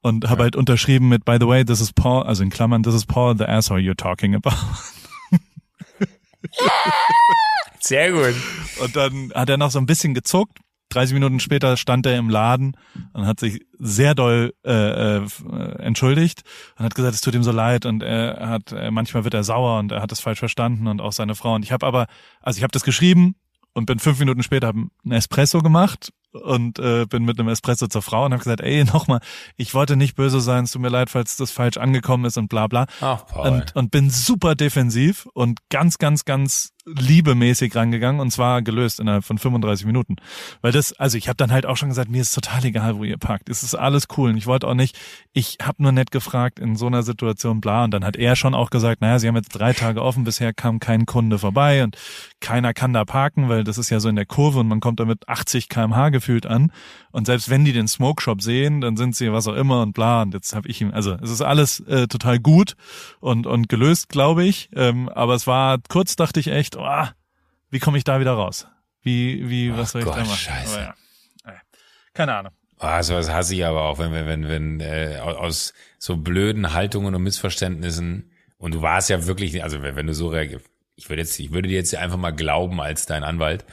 [0.00, 0.44] Und habe ja.
[0.44, 3.36] halt unterschrieben mit, by the way, this is Paul, also in Klammern, this is Paul,
[3.36, 4.52] the asshole you're talking about.
[7.86, 8.34] Sehr gut.
[8.80, 10.58] Und dann hat er noch so ein bisschen gezuckt.
[10.88, 12.76] 30 Minuten später stand er im Laden
[13.12, 15.26] und hat sich sehr doll äh, äh,
[15.80, 16.42] entschuldigt
[16.78, 19.44] und hat gesagt, es tut ihm so leid und er hat äh, manchmal wird er
[19.44, 21.54] sauer und er hat es falsch verstanden und auch seine Frau.
[21.54, 22.06] Und ich habe aber,
[22.40, 23.34] also ich habe das geschrieben
[23.74, 28.02] und bin fünf Minuten später einen Espresso gemacht und äh, bin mit einem Espresso zur
[28.02, 29.20] Frau und habe gesagt, ey, nochmal,
[29.56, 32.48] ich wollte nicht böse sein, es tut mir leid, falls das falsch angekommen ist und
[32.48, 32.86] bla bla.
[33.00, 33.50] Ach, Paul.
[33.50, 39.24] Und, und bin super defensiv und ganz, ganz, ganz liebemäßig rangegangen und zwar gelöst innerhalb
[39.24, 40.16] von 35 Minuten.
[40.60, 43.04] Weil das, also ich habe dann halt auch schon gesagt, mir ist total egal, wo
[43.04, 43.48] ihr parkt.
[43.48, 44.98] Es ist alles cool und ich wollte auch nicht,
[45.32, 47.84] ich habe nur nett gefragt in so einer Situation, bla.
[47.84, 50.52] Und dann hat er schon auch gesagt, naja, sie haben jetzt drei Tage offen, bisher
[50.52, 51.96] kam kein Kunde vorbei und
[52.40, 55.00] keiner kann da parken, weil das ist ja so in der Kurve und man kommt
[55.00, 56.70] da mit 80 kmh gefühlt an.
[57.14, 59.92] Und selbst wenn die den Smoke Shop sehen, dann sind sie was auch immer und
[59.92, 60.22] bla.
[60.22, 62.74] Und jetzt habe ich ihm, also es ist alles äh, total gut
[63.20, 64.68] und, und gelöst, glaube ich.
[64.74, 67.04] Ähm, aber es war kurz, dachte ich echt, oh,
[67.70, 68.66] wie komme ich da wieder raus?
[69.00, 70.34] Wie, wie, was soll ich Gott, da machen?
[70.34, 70.80] Scheiße.
[70.80, 70.94] Ja.
[72.14, 72.52] Keine Ahnung.
[72.78, 77.14] Ah, sowas hasse ich aber auch, wenn, wenn, wenn, wenn äh, aus so blöden Haltungen
[77.14, 81.22] und Missverständnissen und du warst ja wirklich, also wenn, wenn du so reagierst, ich würde
[81.22, 83.64] jetzt, ich würde dir jetzt einfach mal glauben als dein Anwalt,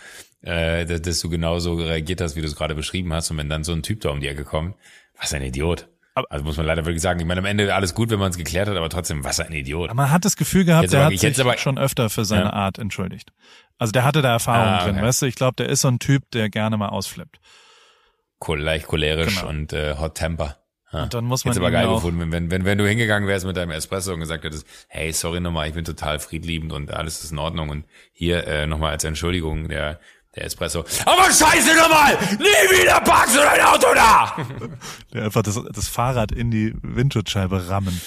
[0.41, 3.31] äh, dass, dass du genauso reagiert hast, wie du es gerade beschrieben hast.
[3.31, 4.75] Und wenn dann so ein Typ da um die Ecke kommt,
[5.19, 5.87] was ein Idiot.
[6.29, 7.21] Also muss man leider wirklich sagen.
[7.21, 9.53] Ich meine, am Ende alles gut, wenn man es geklärt hat, aber trotzdem, was ein
[9.53, 9.89] Idiot.
[9.89, 12.25] Aber man hat das Gefühl gehabt, jetzt der aber, hat sich aber, schon öfter für
[12.25, 12.53] seine ja.
[12.53, 13.31] Art entschuldigt.
[13.77, 14.91] Also der hatte da Erfahrung ah, okay.
[14.91, 15.25] drin, weißt du?
[15.27, 17.39] Ich glaube, der ist so ein Typ, der gerne mal ausflippt.
[18.45, 19.49] Cool, leicht cholerisch genau.
[19.49, 20.57] und äh, Hot Temper.
[20.91, 23.55] Und dann muss man Jetzt aber geil gefunden, wenn, wenn, wenn du hingegangen wärst mit
[23.55, 27.31] deinem Espresso und gesagt hättest, hey, sorry nochmal, ich bin total friedliebend und alles ist
[27.31, 30.01] in Ordnung und hier äh, nochmal als Entschuldigung der,
[30.35, 30.85] der Espresso.
[31.05, 32.17] Aber scheiße nochmal!
[32.39, 34.35] Nie wieder parkst du dein Auto da!
[35.13, 37.99] Der einfach das, das Fahrrad in die Windschutzscheibe rammen.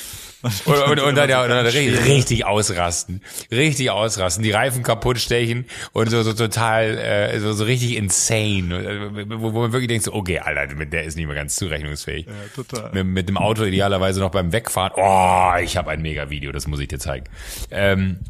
[0.66, 3.22] Und, und, und dann, ja, und dann richtig, richtig ausrasten.
[3.51, 4.43] Richtig ausrasten.
[4.43, 9.11] Die Reifen kaputt stechen und so, so total, äh, so, so richtig insane.
[9.29, 12.27] Wo, wo man wirklich denkt, so, okay, Alter, mit der ist nicht mehr ganz zurechnungsfähig.
[12.27, 12.93] Ja, total.
[12.93, 14.93] Mit, mit dem Auto idealerweise noch beim Wegfahren.
[14.97, 17.27] Oh, ich habe ein mega Video, das muss ich dir zeigen.
[17.70, 18.20] Ähm,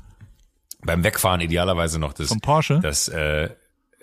[0.85, 2.29] beim Wegfahren idealerweise noch das.
[2.29, 2.79] Vom Porsche?
[2.81, 3.51] Das, äh,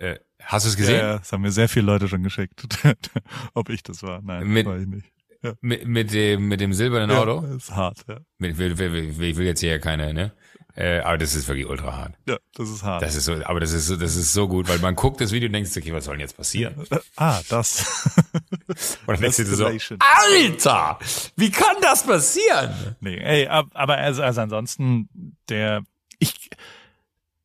[0.01, 0.99] äh, hast du es gesehen?
[0.99, 2.63] ja, das haben mir sehr viele Leute schon geschickt.
[3.53, 4.21] Ob ich das war?
[4.21, 5.07] Nein, Mit- war ich nicht.
[5.43, 5.53] Ja.
[5.61, 7.41] Mit, mit dem, mit dem silbernen Auto?
[7.41, 8.17] Ja, das ist hart, ja.
[8.37, 10.33] Mit, will, will, will, ich will jetzt hier keine, ne?
[10.75, 12.13] Äh, aber das ist wirklich ultra hart.
[12.29, 13.01] Ja, das ist hart.
[13.01, 15.31] Das ist so, aber das ist so, das ist so gut, weil man guckt das
[15.31, 16.75] Video und denkt, sich, okay, was soll denn jetzt passieren?
[17.17, 18.07] ah, das.
[19.07, 19.65] Und dann denkst du so.
[19.65, 20.99] Alter,
[21.35, 22.95] wie kann das passieren?
[23.01, 25.09] nee, ey, ab- aber also, also ansonsten,
[25.49, 25.83] der,
[26.19, 26.49] ich,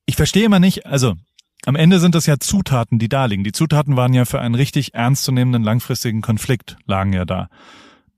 [0.05, 1.15] ich verstehe immer nicht, also,
[1.67, 3.45] am Ende sind das ja Zutaten, die da liegen.
[3.45, 7.49] Die Zutaten waren ja für einen richtig ernstzunehmenden langfristigen Konflikt, lagen ja da.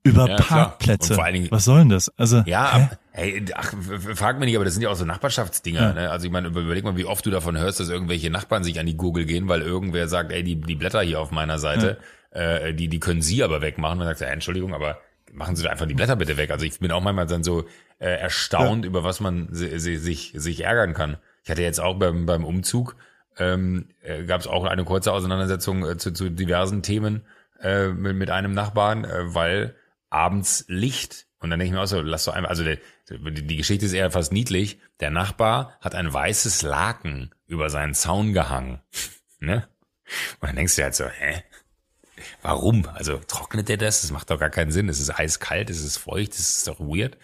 [0.04, 0.36] Über Ja.
[0.36, 1.14] Parkplätze.
[1.14, 2.08] Vor allen Dingen- Was soll denn das?
[2.16, 3.74] Also, Ja, hey, ach,
[4.14, 5.80] frag mich nicht, aber das sind ja auch so Nachbarschaftsdinger.
[5.80, 5.92] Ja.
[5.92, 6.10] Ne?
[6.10, 8.78] Also ich meine, über- überleg mal, wie oft du davon hörst, dass irgendwelche Nachbarn sich
[8.78, 11.98] an die Gurgel gehen, weil irgendwer sagt, ey, die, die Blätter hier auf meiner Seite,
[12.30, 13.98] äh, die, die können sie aber wegmachen.
[14.00, 14.98] Und dann du, ja, Entschuldigung, aber
[15.32, 16.50] machen Sie doch einfach die Blätter bitte weg.
[16.50, 17.64] Also ich bin auch manchmal dann so
[17.98, 21.16] äh, erstaunt, über was man si- si- sich, sich ärgern kann.
[21.44, 22.96] Ich hatte jetzt auch beim, beim Umzug,
[23.38, 27.24] ähm, äh, gab es auch eine kurze Auseinandersetzung äh, zu, zu diversen Themen
[27.60, 29.74] äh, mit, mit einem Nachbarn, äh, weil
[30.10, 32.78] abends Licht und dann denke ich mir auch so, lass doch einfach, also der,
[33.08, 34.80] die Geschichte ist eher fast niedlich.
[35.00, 38.80] Der Nachbar hat ein weißes Laken über seinen Zaun gehangen,
[39.38, 39.68] ne?
[40.40, 41.44] Und dann denkst du halt so, hä?
[42.42, 42.88] Warum?
[42.88, 44.00] Also trocknet der das?
[44.00, 44.88] Das macht doch gar keinen Sinn.
[44.88, 47.16] Es ist eiskalt, es ist feucht, es ist doch weird.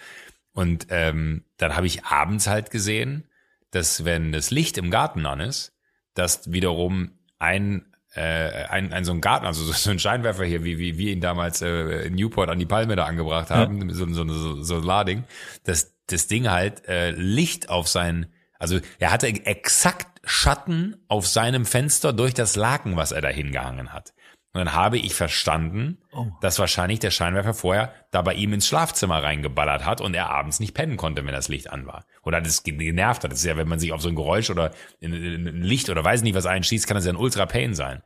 [0.53, 3.29] Und ähm, dann habe ich abends halt gesehen,
[3.71, 5.74] dass wenn das Licht im Garten an ist,
[6.15, 10.79] dass wiederum ein äh, ein, ein so ein Garten, also so ein Scheinwerfer hier, wie,
[10.79, 14.27] wie wir ihn damals äh, in Newport an die Palme da angebracht haben, so, so,
[14.29, 15.25] so, so Lading,
[15.65, 18.27] dass das Ding halt äh, Licht auf sein,
[18.59, 23.93] also er hatte exakt Schatten auf seinem Fenster durch das Laken, was er da hingehangen
[23.93, 24.15] hat.
[24.53, 26.29] Und dann habe ich verstanden, Oh.
[26.41, 30.61] dass wahrscheinlich der Scheinwerfer vorher da bei ihm ins Schlafzimmer reingeballert hat und er abends
[30.61, 32.05] nicht pennen konnte, wenn das Licht an war.
[32.25, 33.33] Oder das genervt hat.
[33.33, 34.71] Das ist ja, wenn man sich auf so ein Geräusch oder
[35.01, 37.75] in, in, in Licht oder weiß nicht was einschießt, kann das ja ein Ultra Pain
[37.75, 38.03] sein.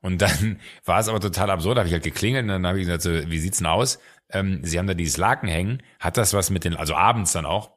[0.00, 2.78] Und dann war es aber total absurd, da habe ich halt geklingelt und dann habe
[2.78, 3.98] ich gesagt, so, wie sieht's denn aus?
[4.30, 7.46] Ähm, Sie haben da dieses Laken hängen, hat das was mit den, also abends dann
[7.46, 7.76] auch,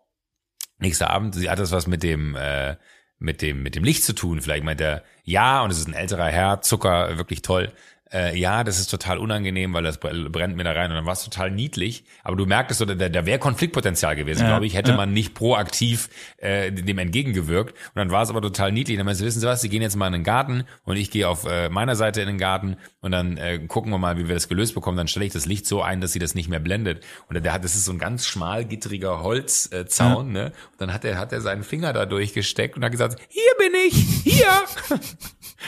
[0.80, 2.76] nächster Abend, sie hat das was mit dem, äh,
[3.20, 4.42] mit dem, mit dem Licht zu tun.
[4.42, 7.72] Vielleicht meint er, ja, und es ist ein älterer Herr, Zucker, wirklich toll.
[8.12, 11.06] Äh, ja, das ist total unangenehm, weil das br- brennt mir da rein und dann
[11.06, 12.04] war es total niedlich.
[12.24, 14.98] Aber du merktest, so, da, da wäre Konfliktpotenzial gewesen, Ja, glaube ich, hätte ja.
[14.98, 17.74] man nicht proaktiv äh, dem entgegengewirkt.
[17.74, 18.98] Und dann war es aber total niedlich.
[18.98, 21.12] Dann meinst du, wissen Sie was, Sie gehen jetzt mal in den Garten und ich
[21.12, 24.28] gehe auf äh, meiner Seite in den Garten und dann äh, gucken wir mal, wie
[24.28, 24.98] wir das gelöst bekommen.
[24.98, 27.04] Dann stelle ich das Licht so ein, dass sie das nicht mehr blendet.
[27.28, 30.46] Und der hat, das ist so ein ganz schmalgitteriger Holzzaun, äh, ne?
[30.72, 33.74] Und dann hat er, hat er seinen Finger da durchgesteckt und hat gesagt, hier bin
[33.88, 33.94] ich,
[34.24, 34.48] hier.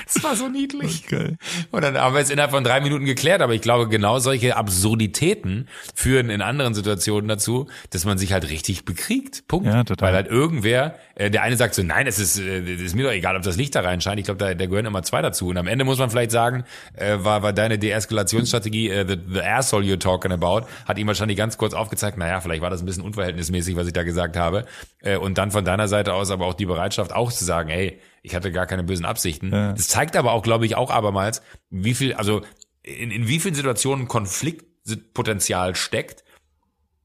[0.05, 1.05] Das war so niedlich.
[1.07, 1.37] Geil.
[1.69, 4.55] Und dann haben wir es innerhalb von drei Minuten geklärt, aber ich glaube, genau solche
[4.55, 9.47] Absurditäten führen in anderen Situationen dazu, dass man sich halt richtig bekriegt.
[9.47, 9.67] Punkt.
[9.67, 10.07] Ja, total.
[10.07, 13.11] Weil halt irgendwer, äh, der eine sagt so, nein, es ist, äh, ist mir doch
[13.11, 14.19] egal, ob das Licht da reinscheint.
[14.19, 15.47] Ich glaube, da, da gehören immer zwei dazu.
[15.47, 16.63] Und am Ende muss man vielleicht sagen,
[16.95, 21.37] äh, war, war deine Deeskalationsstrategie, äh, the, the asshole you're talking about, hat ihm wahrscheinlich
[21.37, 24.65] ganz kurz aufgezeigt, naja, vielleicht war das ein bisschen unverhältnismäßig, was ich da gesagt habe.
[25.01, 27.99] Äh, und dann von deiner Seite aus aber auch die Bereitschaft auch zu sagen, hey,
[28.21, 29.51] ich hatte gar keine bösen Absichten.
[29.51, 29.73] Ja.
[29.73, 32.41] Das zeigt aber auch, glaube ich, auch abermals, wie viel, also
[32.83, 36.23] in, in wie vielen Situationen Konfliktpotenzial steckt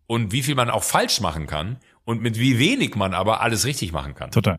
[0.06, 3.64] und wie viel man auch falsch machen kann und mit wie wenig man aber alles
[3.64, 4.30] richtig machen kann.
[4.30, 4.58] Total.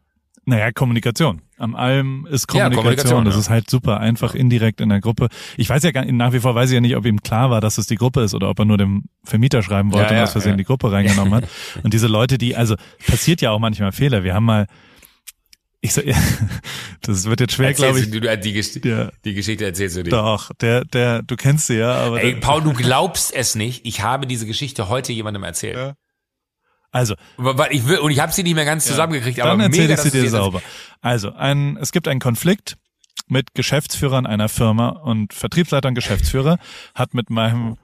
[0.50, 1.42] Naja, Kommunikation.
[1.58, 2.76] Am allem ist Ja, Kommunikation.
[2.76, 3.40] Kommunikation, das ja.
[3.42, 5.28] ist halt super einfach indirekt in der Gruppe.
[5.58, 7.60] Ich weiß ja gar nach wie vor weiß ich ja nicht, ob ihm klar war,
[7.60, 10.24] dass es die Gruppe ist oder ob er nur dem Vermieter schreiben wollte Ja, und
[10.24, 11.50] aus Versehen die Gruppe reingenommen hat.
[11.84, 12.76] Und diese Leute, die, also
[13.08, 14.24] passiert ja auch manchmal Fehler.
[14.24, 14.68] Wir haben mal,
[15.82, 16.02] ich so,
[17.02, 18.10] das wird jetzt schwer, glaube ich.
[18.10, 19.12] du, du, die, Gesch Ja.
[19.26, 20.10] die Geschichte erzählst du dir.
[20.10, 23.86] Doch, der, der, du kennst sie ja, aber Ey, Paul, du glaubst es nicht.
[23.86, 25.78] Ich habe diese Geschichte heute jemandem erzählt.
[25.78, 25.94] Ja.
[26.92, 29.90] also Weil ich will, und ich habe sie nicht mehr ganz zusammengekriegt, aber Dann erzähle
[29.90, 30.62] mega, ich sie dir sauber.
[31.02, 32.78] Also, ein, es gibt einen Konflikt
[33.28, 36.58] mit Geschäftsführern einer Firma und Vertriebsleiter und Geschäftsführer
[36.96, 37.78] hat mit meinem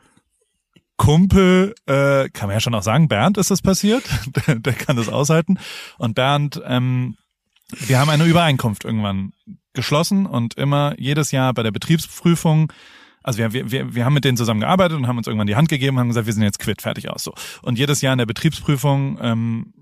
[0.97, 4.03] Kumpel, äh, kann man ja schon auch sagen, Bernd ist das passiert,
[4.47, 5.59] der, der kann das aushalten.
[5.97, 7.17] Und Bernd, ähm,
[7.79, 9.33] wir haben eine Übereinkunft irgendwann
[9.73, 12.71] geschlossen und immer jedes Jahr bei der Betriebsprüfung
[13.23, 15.69] also wir, wir, wir, haben mit denen zusammen gearbeitet und haben uns irgendwann die Hand
[15.69, 17.23] gegeben und haben gesagt, wir sind jetzt quitt, fertig aus.
[17.23, 17.33] So.
[17.61, 19.73] Und jedes Jahr in der Betriebsprüfung ähm,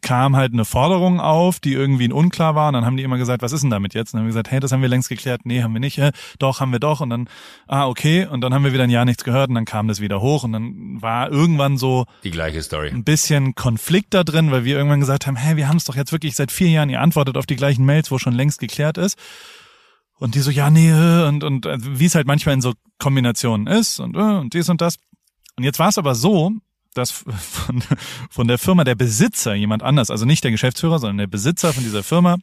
[0.00, 3.42] kam halt eine Forderung auf, die irgendwie unklar war und dann haben die immer gesagt,
[3.42, 4.12] was ist denn damit jetzt?
[4.12, 5.42] Und dann haben wir gesagt, hey, das haben wir längst geklärt.
[5.44, 5.98] Nee, haben wir nicht.
[5.98, 7.00] Äh, doch, haben wir doch.
[7.00, 7.28] Und dann,
[7.66, 8.26] ah, okay.
[8.26, 10.44] Und dann haben wir wieder ein Jahr nichts gehört und dann kam das wieder hoch
[10.44, 12.90] und dann war irgendwann so Die gleiche Story.
[12.90, 15.96] ein bisschen Konflikt da drin, weil wir irgendwann gesagt haben, hey, wir haben es doch
[15.96, 18.98] jetzt wirklich seit vier Jahren, ihr antwortet auf die gleichen Mails, wo schon längst geklärt
[18.98, 19.18] ist.
[20.18, 20.92] Und die so, ja, nee,
[21.26, 24.68] und, und äh, wie es halt manchmal in so Kombinationen ist und, äh, und dies
[24.68, 24.96] und das.
[25.56, 26.52] Und jetzt war es aber so,
[26.98, 27.82] dass von,
[28.30, 31.82] von der Firma der Besitzer jemand anders, also nicht der Geschäftsführer, sondern der Besitzer von
[31.82, 32.36] dieser Firma,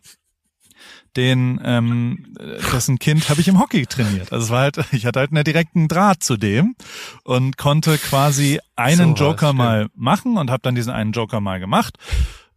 [1.15, 2.35] den ähm,
[2.73, 4.33] dessen Kind habe ich im Hockey trainiert.
[4.33, 6.75] Also es war halt, ich hatte halt einen direkten Draht zu dem
[7.23, 11.59] und konnte quasi einen So Joker mal machen und habe dann diesen einen Joker mal
[11.59, 11.97] gemacht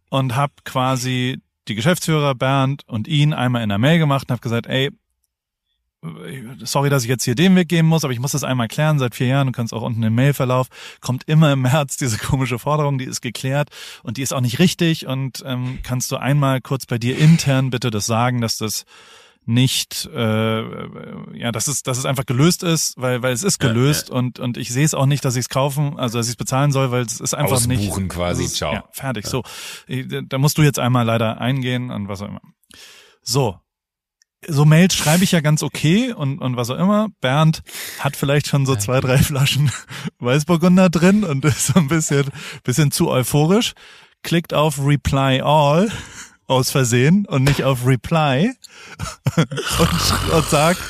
[0.09, 4.41] und habe quasi die Geschäftsführer Bernd und ihn einmal in der Mail gemacht und habe
[4.41, 4.89] gesagt, ey,
[6.63, 8.99] sorry, dass ich jetzt hier den Weg gehen muss, aber ich muss das einmal klären
[8.99, 9.47] seit vier Jahren.
[9.47, 10.67] Du kannst auch unten im Mailverlauf,
[11.01, 13.69] kommt immer im März diese komische Forderung, die ist geklärt
[14.03, 17.69] und die ist auch nicht richtig und ähm, kannst du einmal kurz bei dir intern
[17.69, 18.85] bitte das sagen, dass das
[19.45, 23.69] nicht, äh, ja, dass es, dass es einfach gelöst ist, weil, weil es ist Ja,
[23.69, 26.33] gelöst und und ich sehe es auch nicht, dass ich es kaufen, also dass ich
[26.33, 27.79] es bezahlen soll, weil es ist einfach nicht.
[27.79, 28.73] Ausbuchen quasi, ist, ciao.
[28.73, 29.25] Ja, fertig.
[29.25, 29.43] So,
[29.87, 32.41] da musst du jetzt einmal leider eingehen und was auch immer.
[33.23, 33.59] So,
[34.47, 37.09] so Mails schreibe ich ja ganz okay und, und was auch immer.
[37.21, 37.61] Bernd
[37.99, 39.71] hat vielleicht schon so zwei, drei Flaschen
[40.19, 42.29] Weißburgunder drin und ist so ein bisschen,
[42.63, 43.73] bisschen zu euphorisch.
[44.23, 45.91] Klickt auf Reply All
[46.47, 48.53] aus Versehen und nicht auf Reply
[49.35, 50.81] und, und sagt,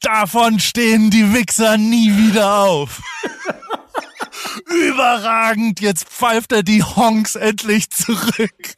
[0.00, 3.02] davon stehen die Wichser nie wieder auf.
[4.88, 8.76] Überragend, jetzt pfeift er die Honks endlich zurück.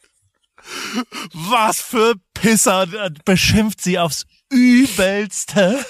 [1.33, 2.87] Was für Pisser,
[3.25, 5.85] beschimpft sie aufs Übelste.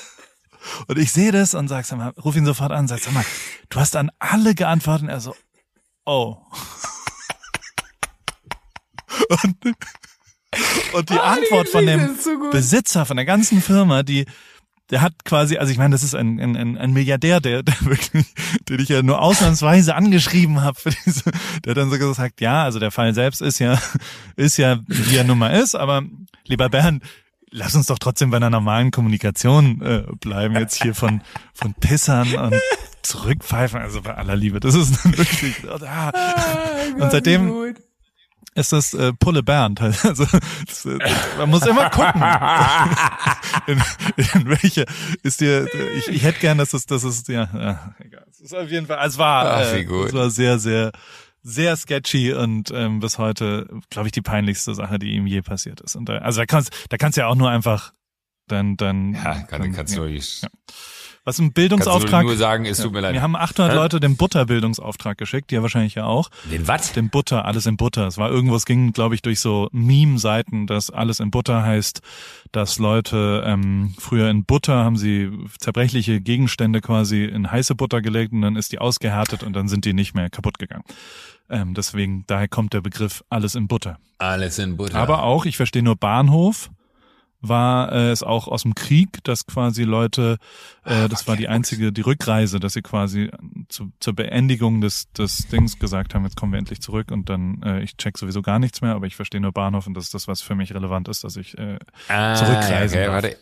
[0.88, 3.26] Und ich sehe das und sag, sag mal, ruf ihn sofort an, sag, sag mal,
[3.70, 5.36] du hast an alle geantwortet und er so,
[6.06, 6.38] oh.
[9.30, 9.58] Und,
[10.94, 12.18] und die Antwort von dem
[12.52, 14.26] Besitzer von der ganzen Firma, die,
[14.92, 18.26] der hat quasi, also ich meine, das ist ein, ein, ein- Milliardär, der, der wirklich,
[18.70, 21.24] den ich ja nur ausnahmsweise angeschrieben habe für diese,
[21.66, 23.80] der dann so gesagt, ja, also der Fall selbst ist ja,
[24.36, 26.04] ist ja, wie er nun mal ist, aber
[26.46, 27.04] lieber Bernd,
[27.50, 31.22] lass uns doch trotzdem bei einer normalen Kommunikation äh, bleiben, jetzt hier von,
[31.54, 32.56] von Pissern und
[33.02, 36.12] zurückpfeifen, also bei aller Liebe, das ist dann wirklich, ah.
[37.00, 37.76] und seitdem
[38.56, 39.82] ist das äh, Pulle Bernd.
[40.06, 40.26] Also
[40.66, 40.98] das, äh,
[41.38, 42.22] man muss immer gucken,
[43.68, 43.82] in,
[44.18, 44.86] in welche
[45.24, 45.68] ist dir.
[45.96, 48.26] Ich, ich hätte gern, dass es, dass es ja, ja egal.
[48.32, 49.06] Es ist auf jeden Fall.
[49.06, 50.92] Es war, Ach, äh, es war sehr, sehr,
[51.44, 55.82] sehr sketchy und ähm, bis heute, glaube ich, die peinlichste Sache, die ihm je passiert
[55.82, 55.96] ist.
[55.96, 57.94] Und da, also da kannst, da kannst du ja auch nur einfach
[58.48, 59.14] dann, dann.
[59.14, 60.04] Ja, kann, dann, kannst ja.
[60.04, 60.20] du,
[61.26, 62.22] Was ein kannst Bildungsauftrag.
[62.22, 63.14] du nur sagen, es tut mir leid.
[63.14, 63.76] wir haben 800 Hä?
[63.76, 66.30] Leute den Butterbildungsauftrag geschickt, die ja wahrscheinlich ja auch.
[66.52, 66.94] Den was?
[66.94, 68.06] Den Butter, alles in Butter.
[68.06, 72.02] Es war irgendwo, es ging, glaube ich, durch so Meme-Seiten, dass alles in Butter heißt,
[72.52, 78.32] dass Leute ähm, früher in Butter haben sie zerbrechliche Gegenstände quasi in heiße Butter gelegt
[78.32, 80.84] und dann ist die ausgehärtet und dann sind die nicht mehr kaputt gegangen.
[81.50, 83.98] Ähm, deswegen, daher kommt der Begriff alles in Butter.
[84.20, 84.98] Alles in Butter.
[84.98, 86.70] Aber auch, ich verstehe nur Bahnhof,
[87.48, 90.38] war äh, es auch aus dem Krieg, dass quasi Leute,
[90.84, 93.32] äh, das war die einzige, die Rückreise, dass sie quasi
[93.70, 97.62] zu, zur Beendigung des, des Dings gesagt haben, jetzt kommen wir endlich zurück und dann,
[97.64, 100.14] äh, ich check sowieso gar nichts mehr, aber ich verstehe nur Bahnhof und das ist
[100.14, 103.38] das, was für mich relevant ist, dass ich äh, ah, zurückreisen okay, warte.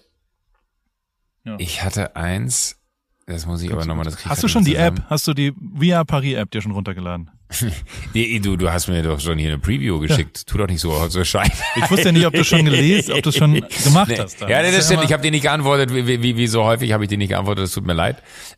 [1.45, 1.55] Ja.
[1.59, 2.79] Ich hatte eins,
[3.25, 6.03] das muss ich aber nochmal das Hast du schon die App, hast du die Via
[6.03, 7.29] Paris App dir schon runtergeladen?
[8.13, 10.45] Nee, du, du hast mir doch schon hier eine Preview geschickt.
[10.47, 11.51] Tu doch nicht so, so scheiße.
[11.75, 14.17] Ich wusste ja nicht, ob du schon gelesen, ob du schon gemacht Nee.
[14.19, 14.41] hast.
[14.41, 14.47] da.
[14.49, 15.03] Ja, nee, das ist stimmt.
[15.03, 17.63] Ich habe dir nicht geantwortet, wie, wie, wie so häufig habe ich dir nicht geantwortet,
[17.65, 18.17] das tut mir leid.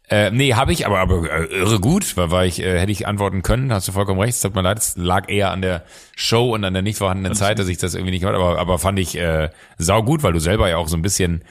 [0.09, 3.07] Äh, nee, habe ich, aber, aber äh, irre gut, weil, weil ich äh, hätte ich
[3.07, 5.83] antworten können, hast du vollkommen recht, es tut mir leid, es lag eher an der
[6.15, 8.77] Show und an der nicht vorhandenen Zeit, dass ich das irgendwie nicht gehört aber, aber
[8.79, 11.43] fand ich äh, sau gut, weil du selber ja auch so ein bisschen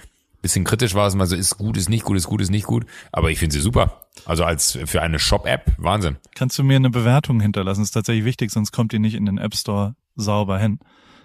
[0.45, 2.84] bisschen kritisch warst, mal so ist gut, ist nicht gut, ist gut, ist nicht gut,
[3.12, 4.03] aber ich finde sie super.
[4.26, 6.18] Also als für eine Shop-App, Wahnsinn.
[6.34, 7.82] kannst du mir eine Bewertung hinterlassen.
[7.82, 10.80] Ist tatsächlich wichtig, sonst kommt die nicht in den App Store sauber hin.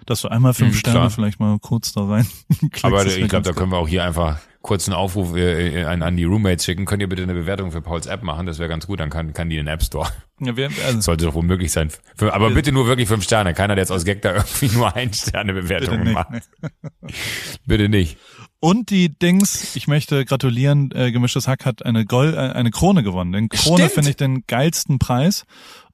[0.06, 1.10] Dass du einmal fünf Mhm, Sterne klar.
[1.10, 2.26] vielleicht mal kurz da rein.
[2.60, 6.02] klickst, Aber ich glaube, da können wir auch hier einfach kurz einen Aufruf äh, an,
[6.02, 6.84] an die Roommates schicken.
[6.84, 8.46] Könnt ihr bitte eine Bewertung für Pauls App machen?
[8.46, 9.00] Das wäre ganz gut.
[9.00, 10.08] Dann kann, kann die in den App Store.
[10.40, 11.90] Ja, wir, also, Sollte doch wohl möglich sein.
[12.16, 13.54] Für, aber bitte nur wirklich fünf Sterne.
[13.54, 16.30] Keiner, der jetzt aus Gag da irgendwie nur ein Sterne bitte Bewertungen nicht, macht.
[16.30, 16.40] ne.
[17.66, 18.18] Bitte nicht.
[18.62, 23.02] Und die Dings, ich möchte gratulieren, äh, Gemischtes Hack hat eine Gold, äh, eine Krone
[23.02, 23.32] gewonnen.
[23.32, 25.44] Den Krone finde ich den geilsten Preis.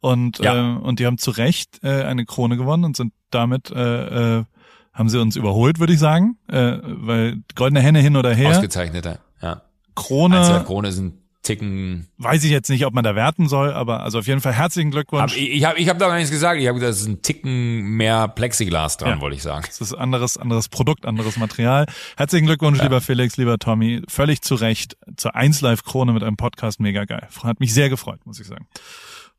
[0.06, 0.74] Und, Ja.
[0.74, 4.44] äh, und die haben zu Recht äh, eine Krone gewonnen und sind damit, äh, äh,
[4.92, 6.38] haben sie uns überholt, würde ich sagen.
[6.48, 8.50] Äh, weil goldene Henne hin oder her.
[8.50, 9.18] Ausgezeichneter.
[9.42, 9.62] Ja.
[9.94, 10.38] Krone.
[10.38, 12.08] Einzelne Krone ist ein Ticken.
[12.18, 14.90] Weiß ich jetzt nicht, ob man da werten soll, aber also auf jeden Fall herzlichen
[14.90, 15.32] Glückwunsch.
[15.32, 16.60] Hab, ich ich habe ich hab da gar nichts gesagt.
[16.60, 19.20] Ich habe gesagt, es ist ein Ticken mehr Plexiglas dran, Ja.
[19.20, 19.64] wollte ich sagen.
[19.64, 21.86] Das ist anderes, anderes Produkt, anderes Material.
[22.16, 24.02] Herzlichen Glückwunsch, lieber Felix, lieber Tommy.
[24.08, 26.80] Völlig zu Recht zur 1 Live Krone mit einem Podcast.
[26.80, 27.28] Mega geil.
[27.44, 28.66] Hat mich sehr gefreut, muss ich sagen.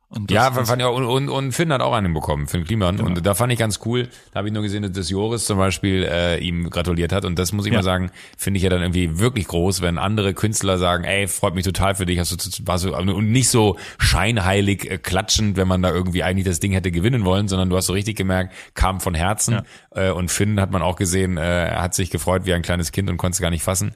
[0.10, 2.96] Und Ja, fand auch, und, und, und Finn hat auch einen bekommen, Finn Kliman.
[2.96, 3.10] Genau.
[3.10, 4.08] Und da fand ich ganz cool.
[4.32, 7.26] Da habe ich nur gesehen, dass das Joris zum Beispiel äh, ihm gratuliert hat.
[7.26, 7.80] Und das muss ich Ja.
[7.80, 11.56] mal sagen, finde ich ja dann irgendwie wirklich groß, wenn andere Künstler sagen, ey, freut
[11.56, 15.68] mich total für dich, hast du war so und nicht so scheinheilig äh, klatschend, wenn
[15.68, 18.54] man da irgendwie eigentlich das Ding hätte gewinnen wollen, sondern du hast so richtig gemerkt,
[18.76, 19.62] kam von Herzen.
[19.92, 22.94] Äh, und Finn hat man auch gesehen, äh, er hat sich gefreut wie ein kleines
[22.94, 23.94] Kind und konnte es gar nicht fassen.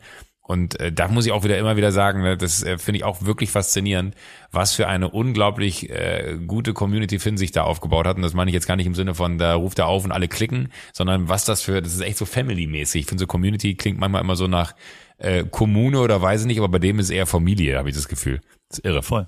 [0.52, 3.04] Und äh, da muss ich auch wieder immer wieder sagen, ne, das äh, finde ich
[3.06, 4.16] auch wirklich faszinierend,
[4.52, 8.18] was für eine unglaublich äh, gute Community Finn sich da aufgebaut hat.
[8.18, 10.12] Und das meine ich jetzt gar nicht im Sinne von, da ruft er auf und
[10.12, 13.04] alle klicken, sondern was das für, das ist echt so Family-mäßig.
[13.04, 14.76] Ich finde so Community klingt manchmal immer so nach
[15.20, 18.10] äh, Kommune oder weiß ich nicht, aber bei dem ist eher Familie, habe ich das
[18.10, 18.42] Gefühl.
[18.72, 19.04] Das ist irre.
[19.04, 19.28] Voll.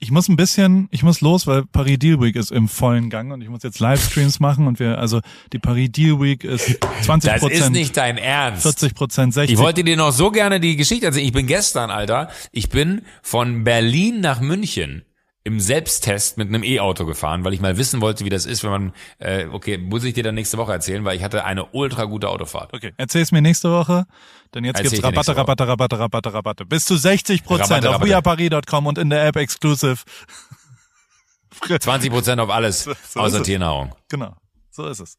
[0.00, 3.32] Ich muss ein bisschen, ich muss los, weil Paris Deal Week ist im vollen Gang
[3.32, 5.20] und ich muss jetzt Livestreams machen und wir, also
[5.52, 8.62] die Paris Deal Week ist 20 Das ist Prozent, nicht dein Ernst.
[8.62, 11.26] 40 Prozent, 60 Ich wollte dir noch so gerne die Geschichte erzählen.
[11.26, 15.04] Ich bin gestern, Alter, ich bin von Berlin nach München
[15.42, 18.70] im Selbsttest mit einem E-Auto gefahren, weil ich mal wissen wollte, wie das ist, wenn
[18.70, 22.04] man, äh, okay, muss ich dir dann nächste Woche erzählen, weil ich hatte eine ultra
[22.04, 22.74] gute Autofahrt.
[22.74, 24.06] Okay, erzähl's mir nächste Woche,
[24.54, 25.36] denn jetzt Erzähl gibt's Rabatte.
[25.36, 26.66] Rabatte, Rabatte, Rabatte, Rabatte.
[26.66, 29.98] Bis zu 60 Prozent auf weareparis.com und in der App exclusive.
[31.66, 33.42] 20 Prozent auf alles, so ist außer.
[33.42, 33.94] Tiernahrung.
[34.08, 34.34] Genau,
[34.70, 35.16] so ist es.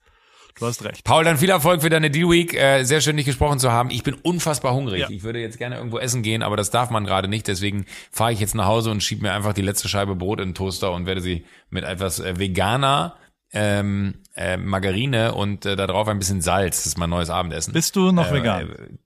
[0.61, 1.03] Du hast recht.
[1.03, 2.53] Paul, dann viel Erfolg für deine Deal-Week.
[2.53, 3.89] Äh, sehr schön, dich gesprochen zu haben.
[3.89, 5.01] Ich bin unfassbar hungrig.
[5.01, 5.09] Ja.
[5.09, 7.47] Ich würde jetzt gerne irgendwo essen gehen, aber das darf man gerade nicht.
[7.47, 10.49] Deswegen fahre ich jetzt nach Hause und schiebe mir einfach die letzte Scheibe Brot in
[10.49, 13.15] den Toaster und werde sie mit etwas äh, veganer
[13.53, 16.77] ähm, äh, Margarine und äh, da drauf ein bisschen Salz.
[16.77, 17.73] Das ist mein neues Abendessen.
[17.73, 18.99] Bist du noch Äh, vegan?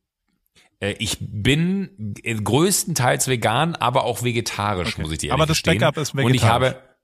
[0.82, 5.58] Äh, ich bin äh, größtenteils vegan, aber auch vegetarisch, muss ich dir Aber ehrlich das
[5.64, 5.80] gestehen.
[5.80, 6.74] Backup ist Und ich vegetarisch.
[6.74, 6.95] habe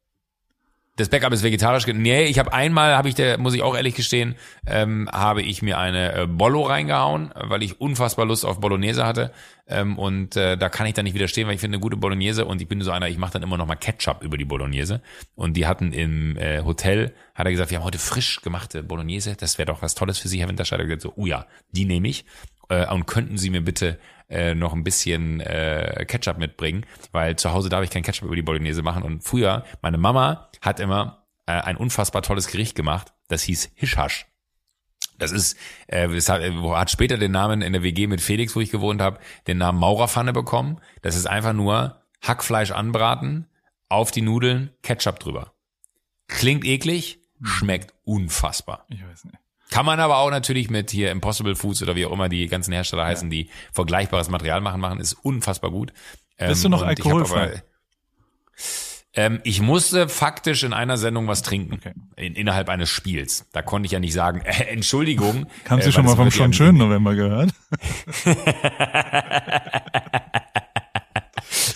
[0.98, 1.86] das Backup ist vegetarisch.
[1.86, 4.36] ge- Nee, ich habe einmal, habe ich der, muss ich auch ehrlich gestehen,
[4.68, 9.32] ähm, habe ich mir eine äh, Bollo reingehauen, weil ich unfassbar Lust auf Bolognese hatte.
[9.68, 12.46] Ähm, und äh, da kann ich dann nicht widerstehen, weil ich finde eine gute Bolognese
[12.46, 15.02] und ich bin so einer, ich mache dann immer noch mal Ketchup über die Bolognese.
[15.36, 19.36] Und die hatten im äh, Hotel, hat er gesagt, wir haben heute frisch gemachte Bolognese,
[19.38, 20.80] das wäre doch was Tolles für Sie, Herr Winterscheid.
[20.80, 22.26] Er gesagt, so, oh ja, die nehme ich.
[22.72, 24.00] Äh, und könnten Sie mir bitte
[24.30, 28.36] äh, noch ein bisschen äh, Ketchup mitbringen, weil zu Hause darf ich kein Ketchup über
[28.36, 29.04] die Bolognese machen.
[29.04, 34.26] Und früher, meine Mama hat immer äh, ein unfassbar tolles Gericht gemacht, das hieß Hischhasch.
[35.20, 35.58] Das ist,
[35.88, 38.72] äh, es hat, äh, hat später den Namen in der WG mit Felix, wo ich
[38.72, 40.80] gewohnt habe, den Namen Maurerpfanne bekommen.
[41.02, 43.48] Das ist einfach nur Hackfleisch anbraten,
[43.90, 45.54] auf die Nudeln, Ketchup drüber.
[46.28, 48.86] Klingt eklig, schmeckt unfassbar.
[48.88, 49.38] Ich weiß nicht.
[49.72, 52.74] Kann man aber auch natürlich mit hier Impossible Foods oder wie auch immer die ganzen
[52.74, 55.94] Hersteller heißen, die vergleichbares Material machen, machen, ist unfassbar gut.
[56.38, 57.64] Bist du noch alkoholfrei?
[59.14, 61.76] Ähm, ich musste faktisch in einer Sendung was trinken.
[61.76, 61.94] Okay.
[62.16, 63.46] In, innerhalb eines Spiels.
[63.52, 65.48] Da konnte ich ja nicht sagen, äh, Entschuldigung.
[65.70, 67.52] Haben äh, Sie schon weil mal vom schon schönen November gehört?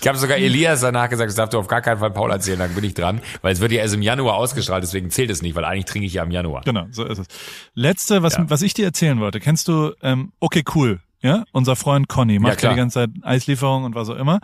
[0.05, 2.59] Ich habe sogar Elias danach gesagt, das darfst du auf gar keinen Fall Paul erzählen,
[2.59, 3.21] dann bin ich dran.
[3.41, 6.05] Weil es wird ja erst im Januar ausgestrahlt, deswegen zählt es nicht, weil eigentlich trinke
[6.05, 6.61] ich ja im Januar.
[6.63, 7.25] Genau, so ist es.
[7.73, 8.47] Letzte, was, Ja.
[8.47, 11.43] was ich dir erzählen wollte, kennst du, ähm, okay, cool, ja?
[11.53, 12.73] Unser Freund Conny macht ja, klar.
[12.73, 14.41] die ganze Zeit Eislieferung und was auch immer.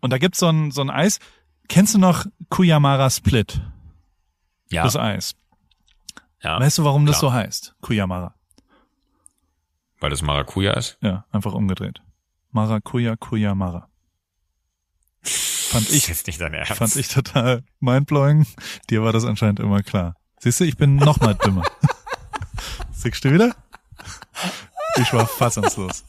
[0.00, 1.18] Und da gibt's so ein, so ein Eis.
[1.68, 3.60] Kennst du noch Kuyamara Split?
[4.70, 5.34] Ja, Das Eis.
[6.42, 7.30] ja Weißt du, warum das klar.
[7.32, 7.74] so heißt?
[7.82, 8.34] Kuyamara.
[10.00, 10.96] weil das Maracuja ist.
[11.02, 12.00] Ja, einfach umgedreht.
[12.52, 13.90] Maracuja, Kuyamara.
[15.24, 18.46] Fand ich, fand ich total mindblowing.
[18.90, 20.16] Dir war das anscheinend immer klar.
[20.38, 21.64] Siehst du, ich bin noch mal dümmer.
[22.92, 23.54] Siehst du wieder?
[25.00, 26.04] Ich war fassungslos.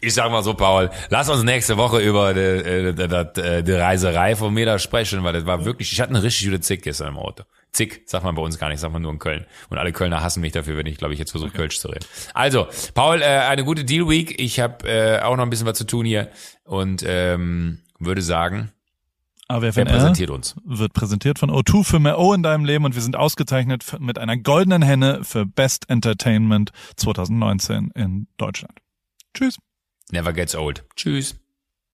[0.00, 3.72] Ich sag mal so, Paul, lass uns nächste Woche über die, die, die, die, die
[3.72, 6.82] Reiserei von mir da sprechen, weil das war wirklich, ich hatte eine richtig gute Zick
[6.82, 7.44] gestern im Auto.
[7.72, 9.44] Zick, sagt man bei uns gar nicht, sagt man nur in Köln.
[9.68, 12.06] Und alle Kölner hassen mich dafür, wenn ich, glaube ich, jetzt versuche, Kölsch zu reden.
[12.32, 14.40] Also, Paul, äh, eine gute Deal Week.
[14.40, 16.30] Ich habe äh, auch noch ein bisschen was zu tun hier
[16.64, 18.72] und ähm, würde sagen,
[19.48, 20.56] wer AWFNR präsentiert uns?
[20.64, 24.18] wird präsentiert von O2 für mehr O in deinem Leben und wir sind ausgezeichnet mit
[24.18, 28.78] einer goldenen Henne für Best Entertainment 2019 in Deutschland.
[29.34, 29.58] Tschüss.
[30.10, 30.84] Never gets old.
[30.96, 31.36] Tschüss.